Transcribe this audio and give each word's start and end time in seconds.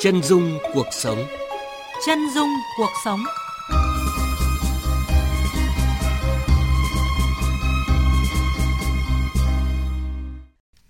Chân 0.00 0.22
dung 0.22 0.58
cuộc 0.74 0.86
sống. 0.90 1.26
Chân 2.06 2.18
dung 2.34 2.48
cuộc 2.78 2.90
sống. 3.04 3.20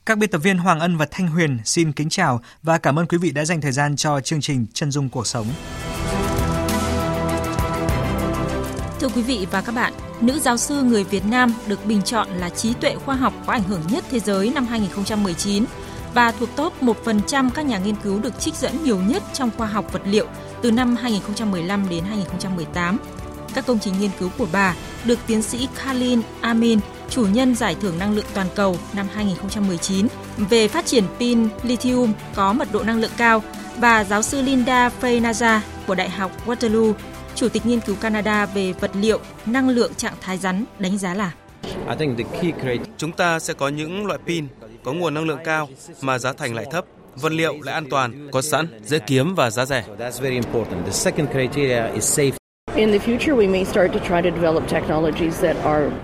Các 0.06 0.19
biên 0.19 0.31
tập 0.31 0.38
viên 0.38 0.58
Hoàng 0.58 0.81
Ân 0.81 0.97
và 0.97 1.06
Thanh 1.11 1.29
Huyền 1.29 1.58
xin 1.65 1.92
kính 1.92 2.08
chào 2.08 2.40
và 2.63 2.79
cảm 2.79 2.99
ơn 2.99 3.06
quý 3.06 3.19
vị 3.19 3.31
đã 3.31 3.45
dành 3.45 3.61
thời 3.61 3.72
gian 3.72 3.97
cho 3.97 4.21
chương 4.21 4.40
trình 4.40 4.67
Chân 4.72 4.90
dung 4.90 5.09
cuộc 5.09 5.27
sống. 5.27 5.47
Thưa 9.01 9.09
quý 9.09 9.23
vị 9.23 9.47
và 9.51 9.61
các 9.61 9.75
bạn, 9.75 9.93
nữ 10.21 10.38
giáo 10.38 10.57
sư 10.57 10.83
người 10.83 11.04
Việt 11.04 11.27
Nam 11.27 11.54
được 11.67 11.87
bình 11.87 12.03
chọn 12.03 12.29
là 12.29 12.49
trí 12.49 12.75
tuệ 12.75 12.97
khoa 12.97 13.15
học 13.15 13.33
có 13.47 13.53
ảnh 13.53 13.63
hưởng 13.63 13.83
nhất 13.91 14.04
thế 14.11 14.21
giới 14.21 14.51
năm 14.54 14.67
2019 14.67 15.65
và 16.16 16.33
thuộc 16.33 16.48
top 16.56 16.83
1% 16.83 17.51
các 17.55 17.66
nhà 17.66 17.79
nghiên 17.79 17.95
cứu 17.95 18.20
được 18.20 18.41
trích 18.41 18.55
dẫn 18.55 18.84
nhiều 18.84 18.98
nhất 19.07 19.23
trong 19.33 19.51
khoa 19.57 19.66
học 19.66 19.93
vật 19.93 20.02
liệu 20.05 20.27
từ 20.62 20.70
năm 20.70 20.97
2015 20.97 21.88
đến 21.91 22.05
2018. 22.05 22.98
Các 23.55 23.66
công 23.66 23.79
trình 23.79 23.95
nghiên 24.01 24.11
cứu 24.19 24.30
của 24.38 24.47
bà 24.52 24.74
được 25.05 25.19
tiến 25.27 25.43
sĩ 25.43 25.69
Khalil 25.74 26.21
Amin, 26.41 26.80
chủ 27.10 27.27
nhân 27.27 27.55
giải 27.55 27.77
thưởng 27.80 27.98
năng 27.98 28.15
lượng 28.15 28.24
toàn 28.34 28.47
cầu 28.55 28.77
năm 28.93 29.07
2019 29.15 30.07
về 30.37 30.69
phát 30.69 30.87
triển 30.87 31.05
pin 31.19 31.48
lithium 31.62 32.12
có 32.35 32.52
mật 32.52 32.69
độ 32.73 32.83
năng 32.83 33.01
lượng 33.01 33.10
cao 33.16 33.43
và 33.79 34.05
giáo 34.05 34.23
sư 34.23 34.43
Linda 34.43 34.91
Fainaza 35.01 35.60
của 35.87 35.95
Đại 35.95 36.10
học 36.10 36.46
Waterloo, 36.46 36.93
chủ 37.35 37.48
tịch 37.48 37.66
nghiên 37.66 37.80
cứu 37.80 37.96
Canada 37.96 38.46
về 38.46 38.73
vật 38.73 38.91
liệu 38.95 39.21
năng 39.46 39.69
lượng 39.69 39.95
trạng 39.95 40.15
thái 40.21 40.38
rắn 40.38 40.65
đánh 40.79 40.98
giá 40.98 41.15
là 41.15 41.33
Chúng 42.96 43.12
ta 43.12 43.38
sẽ 43.38 43.55
có 43.55 43.69
những 43.69 44.07
loại 44.07 44.19
pin 44.27 44.46
có 44.87 44.93
nguồn 44.93 45.15
năng 45.15 45.25
lượng 45.25 45.39
cao 45.45 45.69
mà 46.01 46.19
giá 46.19 46.33
thành 46.33 46.55
lại 46.55 46.67
thấp, 46.71 46.85
vật 47.17 47.33
liệu 47.33 47.55
lại 47.63 47.75
an 47.75 47.87
toàn, 47.91 48.29
có 48.33 48.43
sẵn, 48.43 48.67
dễ 48.85 48.99
kiếm 48.99 49.35
và 49.35 49.51
giá 49.51 49.65
rẻ. 49.65 49.85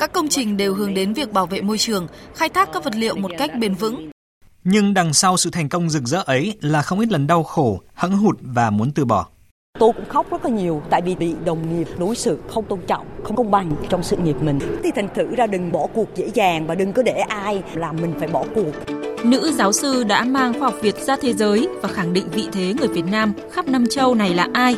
Các 0.01 0.13
công 0.13 0.29
trình 0.29 0.57
đều 0.57 0.75
hướng 0.75 0.95
đến 0.95 1.13
việc 1.13 1.33
bảo 1.33 1.47
vệ 1.47 1.61
môi 1.61 1.79
trường, 1.79 2.07
khai 2.35 2.49
thác 2.49 2.69
các 2.73 2.85
vật 2.85 2.95
liệu 2.97 3.17
một 3.17 3.31
cách 3.39 3.51
bền 3.61 3.75
vững. 3.75 4.11
Nhưng 4.65 4.95
đằng 4.95 5.13
sau 5.13 5.37
sự 5.37 5.51
thành 5.51 5.69
công 5.69 5.91
rực 5.91 6.03
rỡ 6.03 6.23
ấy 6.27 6.59
là 6.61 6.83
không 6.83 7.01
ít 7.01 7.13
lần 7.13 7.27
đau 7.27 7.43
khổ, 7.43 7.81
hẫng 7.95 8.17
hụt 8.17 8.37
và 8.41 8.71
muốn 8.71 8.93
từ 8.93 9.05
bỏ. 9.05 9.27
Tôi 9.79 9.93
cũng 9.93 10.09
khóc 10.09 10.31
rất 10.31 10.45
là 10.45 10.51
nhiều 10.51 10.83
tại 10.91 11.03
vì 11.03 11.15
bị 11.15 11.35
đồng 11.45 11.77
nghiệp 11.77 11.89
đối 11.99 12.17
xử 12.17 12.39
không 12.49 12.65
tôn 12.65 12.81
trọng, 12.87 13.07
không 13.25 13.37
công 13.37 13.51
bằng 13.51 13.71
trong 13.89 14.03
sự 14.03 14.17
nghiệp 14.17 14.37
mình. 14.41 14.59
Thì 14.83 14.91
thành 14.91 15.09
thử 15.15 15.35
ra 15.37 15.47
đừng 15.47 15.73
bỏ 15.73 15.87
cuộc 15.95 16.09
dễ 16.15 16.31
dàng 16.35 16.67
và 16.67 16.75
đừng 16.75 16.93
có 16.93 17.03
để 17.03 17.13
ai 17.29 17.63
làm 17.75 17.97
mình 17.97 18.15
phải 18.19 18.29
bỏ 18.29 18.45
cuộc. 18.55 18.73
Nữ 19.25 19.53
giáo 19.53 19.73
sư 19.73 20.05
đã 20.05 20.25
mang 20.25 20.53
khoa 20.53 20.69
học 20.69 20.75
Việt 20.83 20.97
ra 20.97 21.17
thế 21.21 21.33
giới 21.33 21.69
và 21.83 21.89
khẳng 21.89 22.13
định 22.13 22.29
vị 22.33 22.49
thế 22.53 22.75
người 22.79 22.89
Việt 22.89 23.05
Nam 23.11 23.33
khắp 23.53 23.69
năm 23.69 23.87
châu 23.91 24.15
này 24.15 24.35
là 24.35 24.49
ai. 24.53 24.77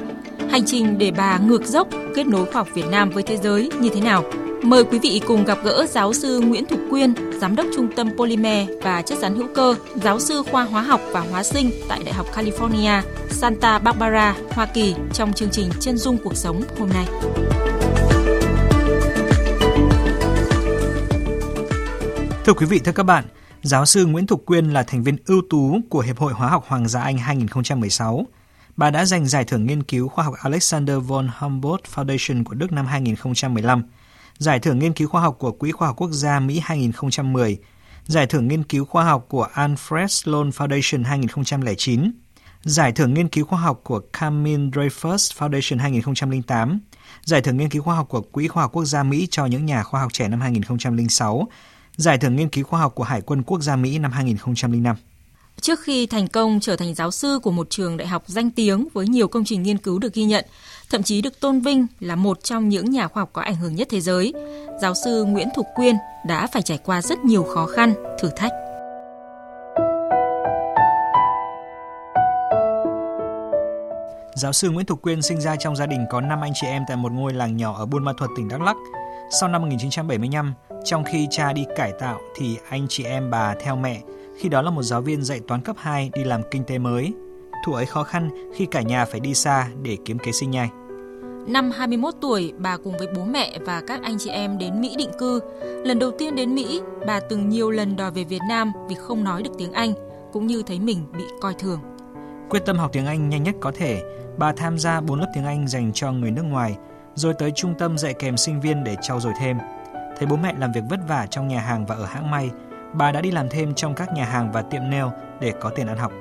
Hành 0.50 0.64
trình 0.66 0.98
để 0.98 1.10
bà 1.10 1.38
ngược 1.38 1.66
dốc 1.66 1.88
kết 2.14 2.26
nối 2.26 2.44
khoa 2.44 2.54
học 2.54 2.68
Việt 2.74 2.86
Nam 2.90 3.10
với 3.10 3.22
thế 3.22 3.36
giới 3.36 3.70
như 3.80 3.90
thế 3.94 4.00
nào? 4.00 4.24
Mời 4.62 4.84
quý 4.84 4.98
vị 5.02 5.20
cùng 5.26 5.44
gặp 5.44 5.58
gỡ 5.64 5.86
giáo 5.90 6.12
sư 6.12 6.40
Nguyễn 6.40 6.66
Thục 6.66 6.80
Quyên, 6.90 7.14
giám 7.40 7.56
đốc 7.56 7.66
trung 7.76 7.88
tâm 7.96 8.10
Polymer 8.16 8.68
và 8.82 9.02
chất 9.02 9.18
rắn 9.18 9.34
hữu 9.34 9.46
cơ, 9.54 9.74
giáo 9.94 10.20
sư 10.20 10.42
khoa 10.50 10.64
hóa 10.64 10.82
học 10.82 11.00
và 11.12 11.20
hóa 11.20 11.42
sinh 11.42 11.70
tại 11.88 12.00
Đại 12.04 12.14
học 12.14 12.26
California, 12.34 13.02
Santa 13.30 13.78
Barbara, 13.78 14.36
Hoa 14.50 14.66
Kỳ 14.66 14.94
trong 15.12 15.32
chương 15.32 15.50
trình 15.50 15.70
Chân 15.80 15.96
dung 15.96 16.16
cuộc 16.24 16.36
sống 16.36 16.62
hôm 16.78 16.88
nay. 16.88 17.06
Thưa 22.44 22.52
quý 22.52 22.66
vị, 22.66 22.78
thưa 22.78 22.92
các 22.92 23.02
bạn, 23.02 23.24
giáo 23.62 23.86
sư 23.86 24.06
Nguyễn 24.06 24.26
Thục 24.26 24.46
Quyên 24.46 24.70
là 24.70 24.82
thành 24.82 25.02
viên 25.02 25.16
ưu 25.26 25.42
tú 25.50 25.78
của 25.88 26.00
Hiệp 26.00 26.18
hội 26.18 26.32
Hóa 26.32 26.48
học 26.48 26.64
Hoàng 26.68 26.88
gia 26.88 27.00
Anh 27.00 27.18
2016. 27.18 28.26
Bà 28.76 28.90
đã 28.90 29.04
giành 29.04 29.26
giải 29.26 29.44
thưởng 29.44 29.66
nghiên 29.66 29.82
cứu 29.82 30.08
khoa 30.08 30.24
học 30.24 30.34
Alexander 30.42 30.96
von 31.06 31.28
Humboldt 31.38 31.84
Foundation 31.94 32.44
của 32.44 32.54
Đức 32.54 32.72
năm 32.72 32.86
2015 32.86 33.82
Giải 34.38 34.58
thưởng 34.58 34.78
nghiên 34.78 34.92
cứu 34.92 35.08
khoa 35.08 35.22
học 35.22 35.36
của 35.38 35.52
Quỹ 35.52 35.72
khoa 35.72 35.88
học 35.88 35.96
quốc 35.96 36.10
gia 36.10 36.40
Mỹ 36.40 36.60
2010, 36.64 37.58
Giải 38.06 38.26
thưởng 38.26 38.48
nghiên 38.48 38.64
cứu 38.64 38.84
khoa 38.84 39.04
học 39.04 39.26
của 39.28 39.48
Alfred 39.54 40.06
Sloan 40.06 40.50
Foundation 40.50 41.04
2009, 41.04 42.12
Giải 42.62 42.92
thưởng 42.92 43.14
nghiên 43.14 43.28
cứu 43.28 43.46
khoa 43.46 43.60
học 43.60 43.80
của 43.84 44.00
Camille 44.12 44.70
Dreyfus 44.70 45.16
Foundation 45.38 45.78
2008, 45.78 46.80
Giải 47.24 47.42
thưởng 47.42 47.56
nghiên 47.56 47.68
cứu 47.68 47.82
khoa 47.82 47.96
học 47.96 48.08
của 48.08 48.20
Quỹ 48.20 48.48
khoa 48.48 48.62
học 48.62 48.72
quốc 48.72 48.84
gia 48.84 49.02
Mỹ 49.02 49.28
cho 49.30 49.46
những 49.46 49.66
nhà 49.66 49.82
khoa 49.82 50.00
học 50.00 50.12
trẻ 50.12 50.28
năm 50.28 50.40
2006, 50.40 51.48
Giải 51.96 52.18
thưởng 52.18 52.36
nghiên 52.36 52.48
cứu 52.48 52.64
khoa 52.64 52.80
học 52.80 52.94
của 52.94 53.04
Hải 53.04 53.20
quân 53.20 53.42
quốc 53.42 53.62
gia 53.62 53.76
Mỹ 53.76 53.98
năm 53.98 54.12
2005. 54.12 54.96
Trước 55.60 55.80
khi 55.80 56.06
thành 56.06 56.28
công 56.28 56.60
trở 56.60 56.76
thành 56.76 56.94
giáo 56.94 57.10
sư 57.10 57.38
của 57.42 57.50
một 57.50 57.70
trường 57.70 57.96
đại 57.96 58.08
học 58.08 58.22
danh 58.26 58.50
tiếng 58.50 58.88
với 58.92 59.08
nhiều 59.08 59.28
công 59.28 59.44
trình 59.44 59.62
nghiên 59.62 59.78
cứu 59.78 59.98
được 59.98 60.14
ghi 60.14 60.24
nhận, 60.24 60.44
thậm 60.90 61.02
chí 61.02 61.22
được 61.22 61.40
tôn 61.40 61.60
vinh 61.60 61.86
là 62.00 62.16
một 62.16 62.44
trong 62.44 62.68
những 62.68 62.90
nhà 62.90 63.08
khoa 63.08 63.20
học 63.20 63.30
có 63.32 63.42
ảnh 63.42 63.56
hưởng 63.56 63.74
nhất 63.74 63.88
thế 63.90 64.00
giới, 64.00 64.32
giáo 64.82 64.94
sư 65.04 65.24
Nguyễn 65.24 65.48
Thục 65.56 65.66
Quyên 65.74 65.96
đã 66.26 66.46
phải 66.46 66.62
trải 66.62 66.78
qua 66.78 67.02
rất 67.02 67.18
nhiều 67.18 67.42
khó 67.42 67.66
khăn, 67.66 67.94
thử 68.18 68.30
thách. 68.36 68.52
Giáo 74.36 74.52
sư 74.52 74.70
Nguyễn 74.70 74.86
Thục 74.86 75.02
Quyên 75.02 75.22
sinh 75.22 75.40
ra 75.40 75.56
trong 75.56 75.76
gia 75.76 75.86
đình 75.86 76.06
có 76.10 76.20
5 76.20 76.40
anh 76.40 76.52
chị 76.54 76.66
em 76.66 76.82
tại 76.88 76.96
một 76.96 77.12
ngôi 77.12 77.32
làng 77.32 77.56
nhỏ 77.56 77.74
ở 77.78 77.86
Buôn 77.86 78.04
Ma 78.04 78.12
Thuột, 78.18 78.30
tỉnh 78.36 78.48
Đắk 78.48 78.60
Lắk. 78.60 78.76
Sau 79.40 79.48
năm 79.48 79.62
1975, 79.62 80.54
trong 80.84 81.04
khi 81.04 81.26
cha 81.30 81.52
đi 81.52 81.64
cải 81.76 81.92
tạo 82.00 82.20
thì 82.36 82.58
anh 82.68 82.86
chị 82.88 83.04
em 83.04 83.30
bà 83.30 83.54
theo 83.64 83.76
mẹ, 83.76 84.00
khi 84.36 84.48
đó 84.48 84.62
là 84.62 84.70
một 84.70 84.82
giáo 84.82 85.00
viên 85.00 85.22
dạy 85.22 85.40
toán 85.48 85.60
cấp 85.60 85.76
2 85.78 86.10
đi 86.14 86.24
làm 86.24 86.40
kinh 86.50 86.64
tế 86.64 86.78
mới. 86.78 87.12
Thủ 87.66 87.72
ấy 87.72 87.86
khó 87.86 88.02
khăn 88.02 88.30
khi 88.54 88.66
cả 88.66 88.82
nhà 88.82 89.04
phải 89.04 89.20
đi 89.20 89.34
xa 89.34 89.68
để 89.82 89.96
kiếm 90.04 90.18
kế 90.18 90.32
sinh 90.32 90.50
nhai. 90.50 90.70
Năm 91.46 91.70
21 91.70 92.14
tuổi, 92.20 92.52
bà 92.58 92.76
cùng 92.76 92.98
với 92.98 93.08
bố 93.16 93.24
mẹ 93.24 93.58
và 93.66 93.82
các 93.86 94.02
anh 94.02 94.18
chị 94.18 94.30
em 94.30 94.58
đến 94.58 94.80
Mỹ 94.80 94.94
định 94.98 95.10
cư. 95.18 95.40
Lần 95.84 95.98
đầu 95.98 96.10
tiên 96.18 96.34
đến 96.34 96.54
Mỹ, 96.54 96.80
bà 97.06 97.20
từng 97.20 97.48
nhiều 97.48 97.70
lần 97.70 97.96
đòi 97.96 98.10
về 98.10 98.24
Việt 98.24 98.42
Nam 98.48 98.72
vì 98.88 98.94
không 98.94 99.24
nói 99.24 99.42
được 99.42 99.50
tiếng 99.58 99.72
Anh, 99.72 99.94
cũng 100.32 100.46
như 100.46 100.62
thấy 100.66 100.80
mình 100.80 100.98
bị 101.18 101.24
coi 101.40 101.54
thường. 101.54 101.80
Quyết 102.50 102.60
tâm 102.66 102.78
học 102.78 102.90
tiếng 102.92 103.06
Anh 103.06 103.28
nhanh 103.28 103.42
nhất 103.42 103.54
có 103.60 103.72
thể, 103.74 104.02
bà 104.38 104.52
tham 104.52 104.78
gia 104.78 105.00
4 105.00 105.20
lớp 105.20 105.26
tiếng 105.34 105.44
Anh 105.44 105.68
dành 105.68 105.92
cho 105.92 106.12
người 106.12 106.30
nước 106.30 106.42
ngoài, 106.42 106.76
rồi 107.14 107.34
tới 107.38 107.52
trung 107.56 107.74
tâm 107.78 107.98
dạy 107.98 108.14
kèm 108.14 108.36
sinh 108.36 108.60
viên 108.60 108.84
để 108.84 108.96
trau 109.02 109.20
dồi 109.20 109.32
thêm. 109.40 109.58
Thấy 110.18 110.26
bố 110.26 110.36
mẹ 110.36 110.54
làm 110.58 110.72
việc 110.72 110.84
vất 110.90 111.00
vả 111.08 111.26
trong 111.30 111.48
nhà 111.48 111.60
hàng 111.60 111.86
và 111.86 111.94
ở 111.94 112.04
hãng 112.04 112.30
may, 112.30 112.50
bà 112.94 113.12
đã 113.12 113.20
đi 113.20 113.30
làm 113.30 113.48
thêm 113.50 113.74
trong 113.74 113.94
các 113.94 114.08
nhà 114.12 114.24
hàng 114.24 114.52
và 114.52 114.62
tiệm 114.62 114.82
nail 114.90 115.06
để 115.40 115.52
có 115.60 115.70
tiền 115.70 115.86
ăn 115.86 115.98
học. 115.98 116.12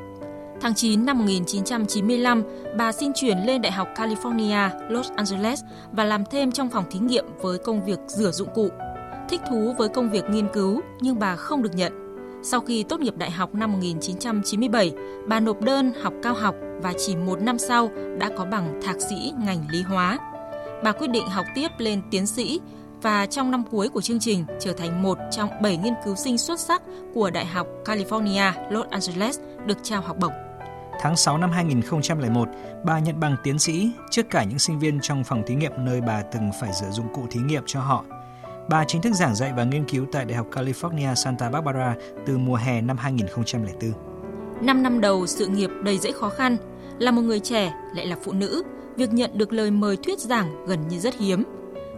Tháng 0.61 0.73
9 0.75 1.05
năm 1.05 1.19
1995, 1.19 2.43
bà 2.77 2.91
xin 2.91 3.11
chuyển 3.15 3.37
lên 3.37 3.61
Đại 3.61 3.71
học 3.71 3.87
California, 3.95 4.69
Los 4.89 5.11
Angeles 5.15 5.63
và 5.91 6.03
làm 6.03 6.25
thêm 6.25 6.51
trong 6.51 6.69
phòng 6.69 6.85
thí 6.91 6.99
nghiệm 6.99 7.25
với 7.41 7.57
công 7.57 7.85
việc 7.85 7.99
rửa 8.07 8.31
dụng 8.31 8.49
cụ. 8.53 8.69
Thích 9.29 9.41
thú 9.49 9.73
với 9.77 9.89
công 9.89 10.09
việc 10.09 10.29
nghiên 10.29 10.47
cứu 10.53 10.81
nhưng 11.01 11.19
bà 11.19 11.35
không 11.35 11.63
được 11.63 11.75
nhận. 11.75 11.93
Sau 12.43 12.59
khi 12.59 12.83
tốt 12.83 12.99
nghiệp 12.99 13.17
đại 13.17 13.31
học 13.31 13.55
năm 13.55 13.71
1997, 13.71 14.93
bà 15.27 15.39
nộp 15.39 15.61
đơn 15.61 15.91
học 16.01 16.13
cao 16.23 16.33
học 16.33 16.55
và 16.81 16.93
chỉ 16.97 17.15
một 17.15 17.41
năm 17.41 17.57
sau 17.57 17.89
đã 18.19 18.29
có 18.37 18.45
bằng 18.45 18.81
thạc 18.85 18.95
sĩ 19.09 19.33
ngành 19.45 19.65
lý 19.69 19.81
hóa. 19.81 20.17
Bà 20.83 20.91
quyết 20.91 21.09
định 21.09 21.27
học 21.27 21.45
tiếp 21.55 21.67
lên 21.77 22.01
tiến 22.11 22.27
sĩ 22.27 22.59
và 23.03 23.25
trong 23.25 23.51
năm 23.51 23.63
cuối 23.71 23.89
của 23.89 24.01
chương 24.01 24.19
trình 24.19 24.45
trở 24.59 24.73
thành 24.73 25.03
một 25.03 25.17
trong 25.31 25.49
7 25.61 25.77
nghiên 25.77 25.93
cứu 26.05 26.15
sinh 26.15 26.37
xuất 26.37 26.59
sắc 26.59 26.81
của 27.13 27.29
Đại 27.29 27.45
học 27.45 27.67
California, 27.85 28.51
Los 28.69 28.87
Angeles 28.89 29.39
được 29.65 29.77
trao 29.83 30.01
học 30.01 30.17
bổng. 30.19 30.31
Tháng 30.99 31.15
6 31.15 31.37
năm 31.37 31.51
2001, 31.51 32.47
bà 32.85 32.99
nhận 32.99 33.19
bằng 33.19 33.35
tiến 33.43 33.59
sĩ 33.59 33.91
trước 34.11 34.29
cả 34.29 34.43
những 34.43 34.59
sinh 34.59 34.79
viên 34.79 34.99
trong 35.01 35.23
phòng 35.23 35.43
thí 35.47 35.55
nghiệm 35.55 35.71
nơi 35.77 36.01
bà 36.01 36.21
từng 36.21 36.51
phải 36.61 36.69
rửa 36.73 36.89
dụng 36.91 37.13
cụ 37.13 37.21
thí 37.31 37.39
nghiệm 37.39 37.63
cho 37.65 37.79
họ. 37.79 38.05
Bà 38.69 38.85
chính 38.87 39.01
thức 39.01 39.13
giảng 39.13 39.35
dạy 39.35 39.53
và 39.55 39.63
nghiên 39.63 39.85
cứu 39.85 40.05
tại 40.11 40.25
Đại 40.25 40.37
học 40.37 40.47
California 40.51 41.15
Santa 41.15 41.49
Barbara 41.49 41.95
từ 42.25 42.37
mùa 42.37 42.55
hè 42.55 42.81
năm 42.81 42.97
2004. 42.97 43.91
Năm 44.61 44.83
năm 44.83 45.01
đầu 45.01 45.27
sự 45.27 45.47
nghiệp 45.47 45.69
đầy 45.83 45.97
dẫy 45.97 46.11
khó 46.11 46.29
khăn, 46.29 46.57
là 46.99 47.11
một 47.11 47.21
người 47.21 47.39
trẻ 47.39 47.73
lại 47.95 48.05
là 48.05 48.15
phụ 48.23 48.31
nữ, 48.31 48.63
việc 48.95 49.13
nhận 49.13 49.37
được 49.37 49.53
lời 49.53 49.71
mời 49.71 49.97
thuyết 49.97 50.19
giảng 50.19 50.65
gần 50.65 50.87
như 50.87 50.99
rất 50.99 51.13
hiếm. 51.19 51.43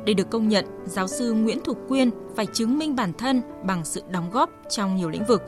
Để 0.06 0.13
được 0.13 0.30
công 0.30 0.48
nhận, 0.48 0.66
giáo 0.86 1.07
sư 1.07 1.34
Nguyễn 1.34 1.60
Thục 1.63 1.78
Quyên 1.88 2.10
phải 2.36 2.46
chứng 2.54 2.78
minh 2.78 2.96
bản 2.96 3.13
thân 3.13 3.42
bằng 3.63 3.86
sự 3.86 4.02
đóng 4.10 4.31
góp 4.31 4.50
trong 4.69 4.96
nhiều 4.96 5.10
lĩnh 5.10 5.25
vực. 5.25 5.42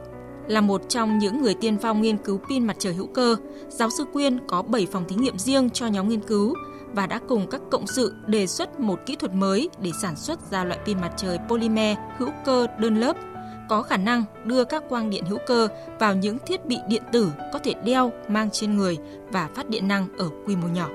Là 0.47 0.61
một 0.61 0.81
trong 0.89 1.17
những 1.17 1.41
người 1.41 1.53
tiên 1.53 1.77
phong 1.81 2.01
nghiên 2.01 2.17
cứu 2.17 2.39
pin 2.49 2.67
mặt 2.67 2.75
trời 2.79 2.93
hữu 2.93 3.07
cơ, 3.07 3.35
giáo 3.69 3.89
sư 3.89 4.05
Quyên 4.13 4.39
có 4.47 4.61
7 4.61 4.87
phòng 4.91 5.05
thí 5.07 5.15
nghiệm 5.15 5.37
riêng 5.37 5.69
cho 5.69 5.87
nhóm 5.87 6.09
nghiên 6.09 6.21
cứu 6.21 6.53
và 6.93 7.07
đã 7.07 7.19
cùng 7.27 7.47
các 7.49 7.61
cộng 7.71 7.87
sự 7.87 8.13
đề 8.27 8.47
xuất 8.47 8.79
một 8.79 8.99
kỹ 9.05 9.15
thuật 9.15 9.33
mới 9.33 9.69
để 9.81 9.91
sản 10.01 10.15
xuất 10.15 10.51
ra 10.51 10.63
loại 10.63 10.79
pin 10.85 11.01
mặt 11.01 11.11
trời 11.17 11.37
polymer 11.49 11.97
hữu 12.17 12.29
cơ 12.45 12.67
đơn 12.79 12.95
lớp 12.95 13.17
có 13.69 13.81
khả 13.81 13.97
năng 13.97 14.23
đưa 14.45 14.63
các 14.63 14.83
quang 14.89 15.09
điện 15.09 15.25
hữu 15.25 15.39
cơ 15.47 15.67
vào 15.99 16.15
những 16.15 16.37
thiết 16.45 16.65
bị 16.65 16.77
điện 16.87 17.03
tử 17.11 17.31
có 17.53 17.59
thể 17.59 17.73
đeo 17.73 18.11
mang 18.27 18.49
trên 18.51 18.77
người 18.77 18.97
và 19.31 19.49
phát 19.55 19.69
điện 19.69 19.87
năng 19.87 20.17
ở 20.17 20.29
quy 20.45 20.55
mô 20.55 20.67
nhỏ. 20.67 20.89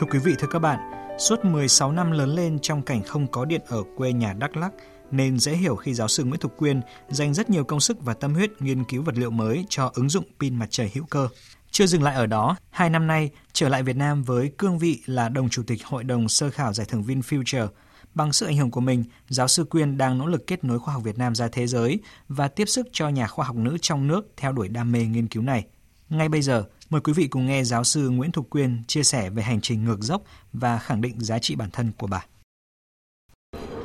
Thưa 0.00 0.06
quý 0.10 0.18
vị, 0.18 0.34
thưa 0.38 0.48
các 0.50 0.58
bạn, 0.58 0.78
Suốt 1.18 1.44
16 1.44 1.92
năm 1.92 2.10
lớn 2.10 2.34
lên 2.34 2.58
trong 2.62 2.82
cảnh 2.82 3.02
không 3.02 3.26
có 3.26 3.44
điện 3.44 3.60
ở 3.66 3.82
quê 3.96 4.12
nhà 4.12 4.32
Đắk 4.32 4.56
Lắk, 4.56 4.72
nên 5.10 5.38
dễ 5.38 5.52
hiểu 5.52 5.76
khi 5.76 5.94
giáo 5.94 6.08
sư 6.08 6.24
Nguyễn 6.24 6.40
Thục 6.40 6.56
Quyên 6.56 6.80
dành 7.08 7.34
rất 7.34 7.50
nhiều 7.50 7.64
công 7.64 7.80
sức 7.80 7.96
và 8.00 8.14
tâm 8.14 8.34
huyết 8.34 8.50
nghiên 8.62 8.84
cứu 8.84 9.02
vật 9.02 9.18
liệu 9.18 9.30
mới 9.30 9.64
cho 9.68 9.90
ứng 9.94 10.08
dụng 10.08 10.24
pin 10.40 10.56
mặt 10.56 10.66
trời 10.70 10.90
hữu 10.94 11.04
cơ. 11.04 11.28
Chưa 11.70 11.86
dừng 11.86 12.02
lại 12.02 12.14
ở 12.14 12.26
đó, 12.26 12.56
hai 12.70 12.90
năm 12.90 13.06
nay 13.06 13.30
trở 13.52 13.68
lại 13.68 13.82
Việt 13.82 13.96
Nam 13.96 14.22
với 14.22 14.52
cương 14.58 14.78
vị 14.78 15.02
là 15.06 15.28
đồng 15.28 15.48
chủ 15.48 15.62
tịch 15.66 15.84
Hội 15.84 16.04
đồng 16.04 16.28
sơ 16.28 16.50
khảo 16.50 16.72
giải 16.72 16.86
thưởng 16.90 17.02
VinFuture. 17.02 17.68
Bằng 18.14 18.32
sự 18.32 18.46
ảnh 18.46 18.56
hưởng 18.56 18.70
của 18.70 18.80
mình, 18.80 19.04
giáo 19.28 19.48
sư 19.48 19.64
Quyên 19.64 19.98
đang 19.98 20.18
nỗ 20.18 20.26
lực 20.26 20.46
kết 20.46 20.64
nối 20.64 20.78
khoa 20.78 20.94
học 20.94 21.02
Việt 21.02 21.18
Nam 21.18 21.34
ra 21.34 21.48
thế 21.52 21.66
giới 21.66 22.00
và 22.28 22.48
tiếp 22.48 22.68
sức 22.68 22.86
cho 22.92 23.08
nhà 23.08 23.26
khoa 23.26 23.46
học 23.46 23.56
nữ 23.56 23.76
trong 23.80 24.08
nước 24.08 24.32
theo 24.36 24.52
đuổi 24.52 24.68
đam 24.68 24.92
mê 24.92 25.04
nghiên 25.04 25.28
cứu 25.28 25.42
này. 25.42 25.64
Ngay 26.08 26.28
bây 26.28 26.42
giờ, 26.42 26.64
mời 26.90 27.00
quý 27.00 27.12
vị 27.12 27.26
cùng 27.26 27.46
nghe 27.46 27.64
giáo 27.64 27.84
sư 27.84 28.10
Nguyễn 28.10 28.32
Thục 28.32 28.50
Quyên 28.50 28.82
chia 28.86 29.02
sẻ 29.02 29.30
về 29.30 29.42
hành 29.42 29.60
trình 29.60 29.84
ngược 29.84 30.00
dốc 30.00 30.22
và 30.52 30.78
khẳng 30.78 31.00
định 31.00 31.14
giá 31.20 31.38
trị 31.38 31.54
bản 31.56 31.70
thân 31.70 31.92
của 31.98 32.06
bà. 32.06 32.24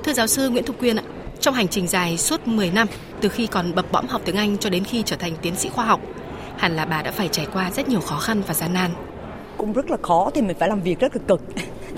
Thưa 0.03 0.13
giáo 0.13 0.27
sư 0.27 0.49
Nguyễn 0.49 0.65
Thục 0.65 0.79
Quyên 0.79 0.95
ạ, 0.95 1.03
trong 1.39 1.53
hành 1.53 1.67
trình 1.67 1.87
dài 1.87 2.17
suốt 2.17 2.47
10 2.47 2.71
năm, 2.71 2.87
từ 3.21 3.29
khi 3.29 3.47
còn 3.47 3.75
bập 3.75 3.91
bõm 3.91 4.07
học 4.07 4.21
tiếng 4.25 4.35
Anh 4.35 4.57
cho 4.57 4.69
đến 4.69 4.83
khi 4.83 5.03
trở 5.05 5.15
thành 5.15 5.35
tiến 5.41 5.55
sĩ 5.55 5.69
khoa 5.69 5.85
học, 5.85 6.01
hẳn 6.57 6.75
là 6.75 6.85
bà 6.85 7.01
đã 7.01 7.11
phải 7.11 7.27
trải 7.27 7.47
qua 7.53 7.71
rất 7.71 7.89
nhiều 7.89 8.01
khó 8.01 8.19
khăn 8.19 8.41
và 8.47 8.53
gian 8.53 8.73
nan. 8.73 8.91
Cũng 9.57 9.73
rất 9.73 9.91
là 9.91 9.97
khó 10.01 10.29
thì 10.33 10.41
mình 10.41 10.57
phải 10.59 10.69
làm 10.69 10.81
việc 10.81 10.99
rất 10.99 11.15
là 11.15 11.21
cực 11.27 11.41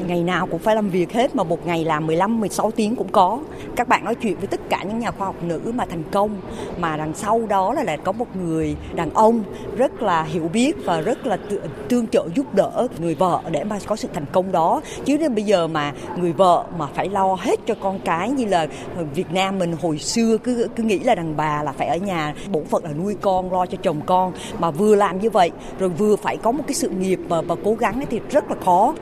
ngày 0.08 0.24
nào 0.24 0.48
cũng 0.48 0.60
phải 0.60 0.76
làm 0.76 0.90
việc 0.90 1.14
hết 1.14 1.36
mà 1.36 1.44
một 1.44 1.68
ngày 1.68 1.86
làm 1.86 2.08
15 2.08 2.40
16 2.40 2.72
tiếng 2.72 2.96
cũng 2.96 3.12
có. 3.12 3.40
Các 3.76 3.88
bạn 3.88 4.06
nói 4.06 4.16
chuyện 4.16 4.38
với 4.38 4.48
tất 4.48 4.70
cả 4.70 4.84
những 4.84 5.00
nhà 5.00 5.12
khoa 5.12 5.28
học 5.28 5.36
nữ 5.44 5.62
mà 5.76 5.86
thành 5.86 6.04
công 6.12 6.42
mà 6.80 6.98
đằng 6.98 7.14
sau 7.14 7.42
đó 7.50 7.74
là 7.74 7.84
lại 7.84 7.98
có 8.04 8.12
một 8.12 8.36
người 8.36 8.76
đàn 8.96 9.14
ông 9.14 9.44
rất 9.78 10.02
là 10.02 10.24
hiểu 10.24 10.50
biết 10.54 10.76
và 10.86 11.02
rất 11.02 11.26
là 11.26 11.38
tương 11.90 12.08
trợ 12.08 12.28
giúp 12.36 12.54
đỡ 12.54 12.88
người 13.00 13.16
vợ 13.16 13.42
để 13.52 13.64
mà 13.64 13.80
có 13.86 13.96
sự 13.96 14.08
thành 14.14 14.26
công 14.32 14.52
đó. 14.52 14.82
Chứ 15.06 15.18
nên 15.18 15.36
bây 15.36 15.44
giờ 15.44 15.68
mà 15.68 15.94
người 16.18 16.34
vợ 16.34 16.66
mà 16.78 16.88
phải 16.94 17.10
lo 17.10 17.38
hết 17.40 17.60
cho 17.68 17.76
con 17.82 18.00
cái 18.00 18.30
như 18.30 18.46
là 18.46 18.68
Việt 19.16 19.34
Nam 19.34 19.60
mình 19.60 19.76
hồi 19.82 19.98
xưa 19.98 20.38
cứ 20.38 20.68
cứ 20.76 20.84
nghĩ 20.84 21.00
là 21.00 21.16
đàn 21.16 21.38
bà 21.38 21.64
là 21.64 21.72
phải 21.72 21.88
ở 21.88 21.98
nhà 21.98 22.34
bổn 22.52 22.66
phận 22.66 22.84
là 22.84 22.94
nuôi 22.94 23.16
con 23.22 23.52
lo 23.52 23.66
cho 23.66 23.78
chồng 23.84 24.02
con 24.06 24.34
mà 24.60 24.72
vừa 24.72 24.96
làm 24.96 25.20
như 25.20 25.30
vậy 25.30 25.52
rồi 25.80 25.90
vừa 25.90 26.16
phải 26.16 26.38
có 26.38 26.52
một 26.52 26.64
cái 26.68 26.74
sự 26.74 26.90
nghiệp 26.90 27.20
và, 27.30 27.42
và 27.42 27.56
cố 27.64 27.74
gắng 27.74 28.04
thì 28.10 28.20
rất 28.30 28.50
là 28.50 28.56
khó 28.66 28.94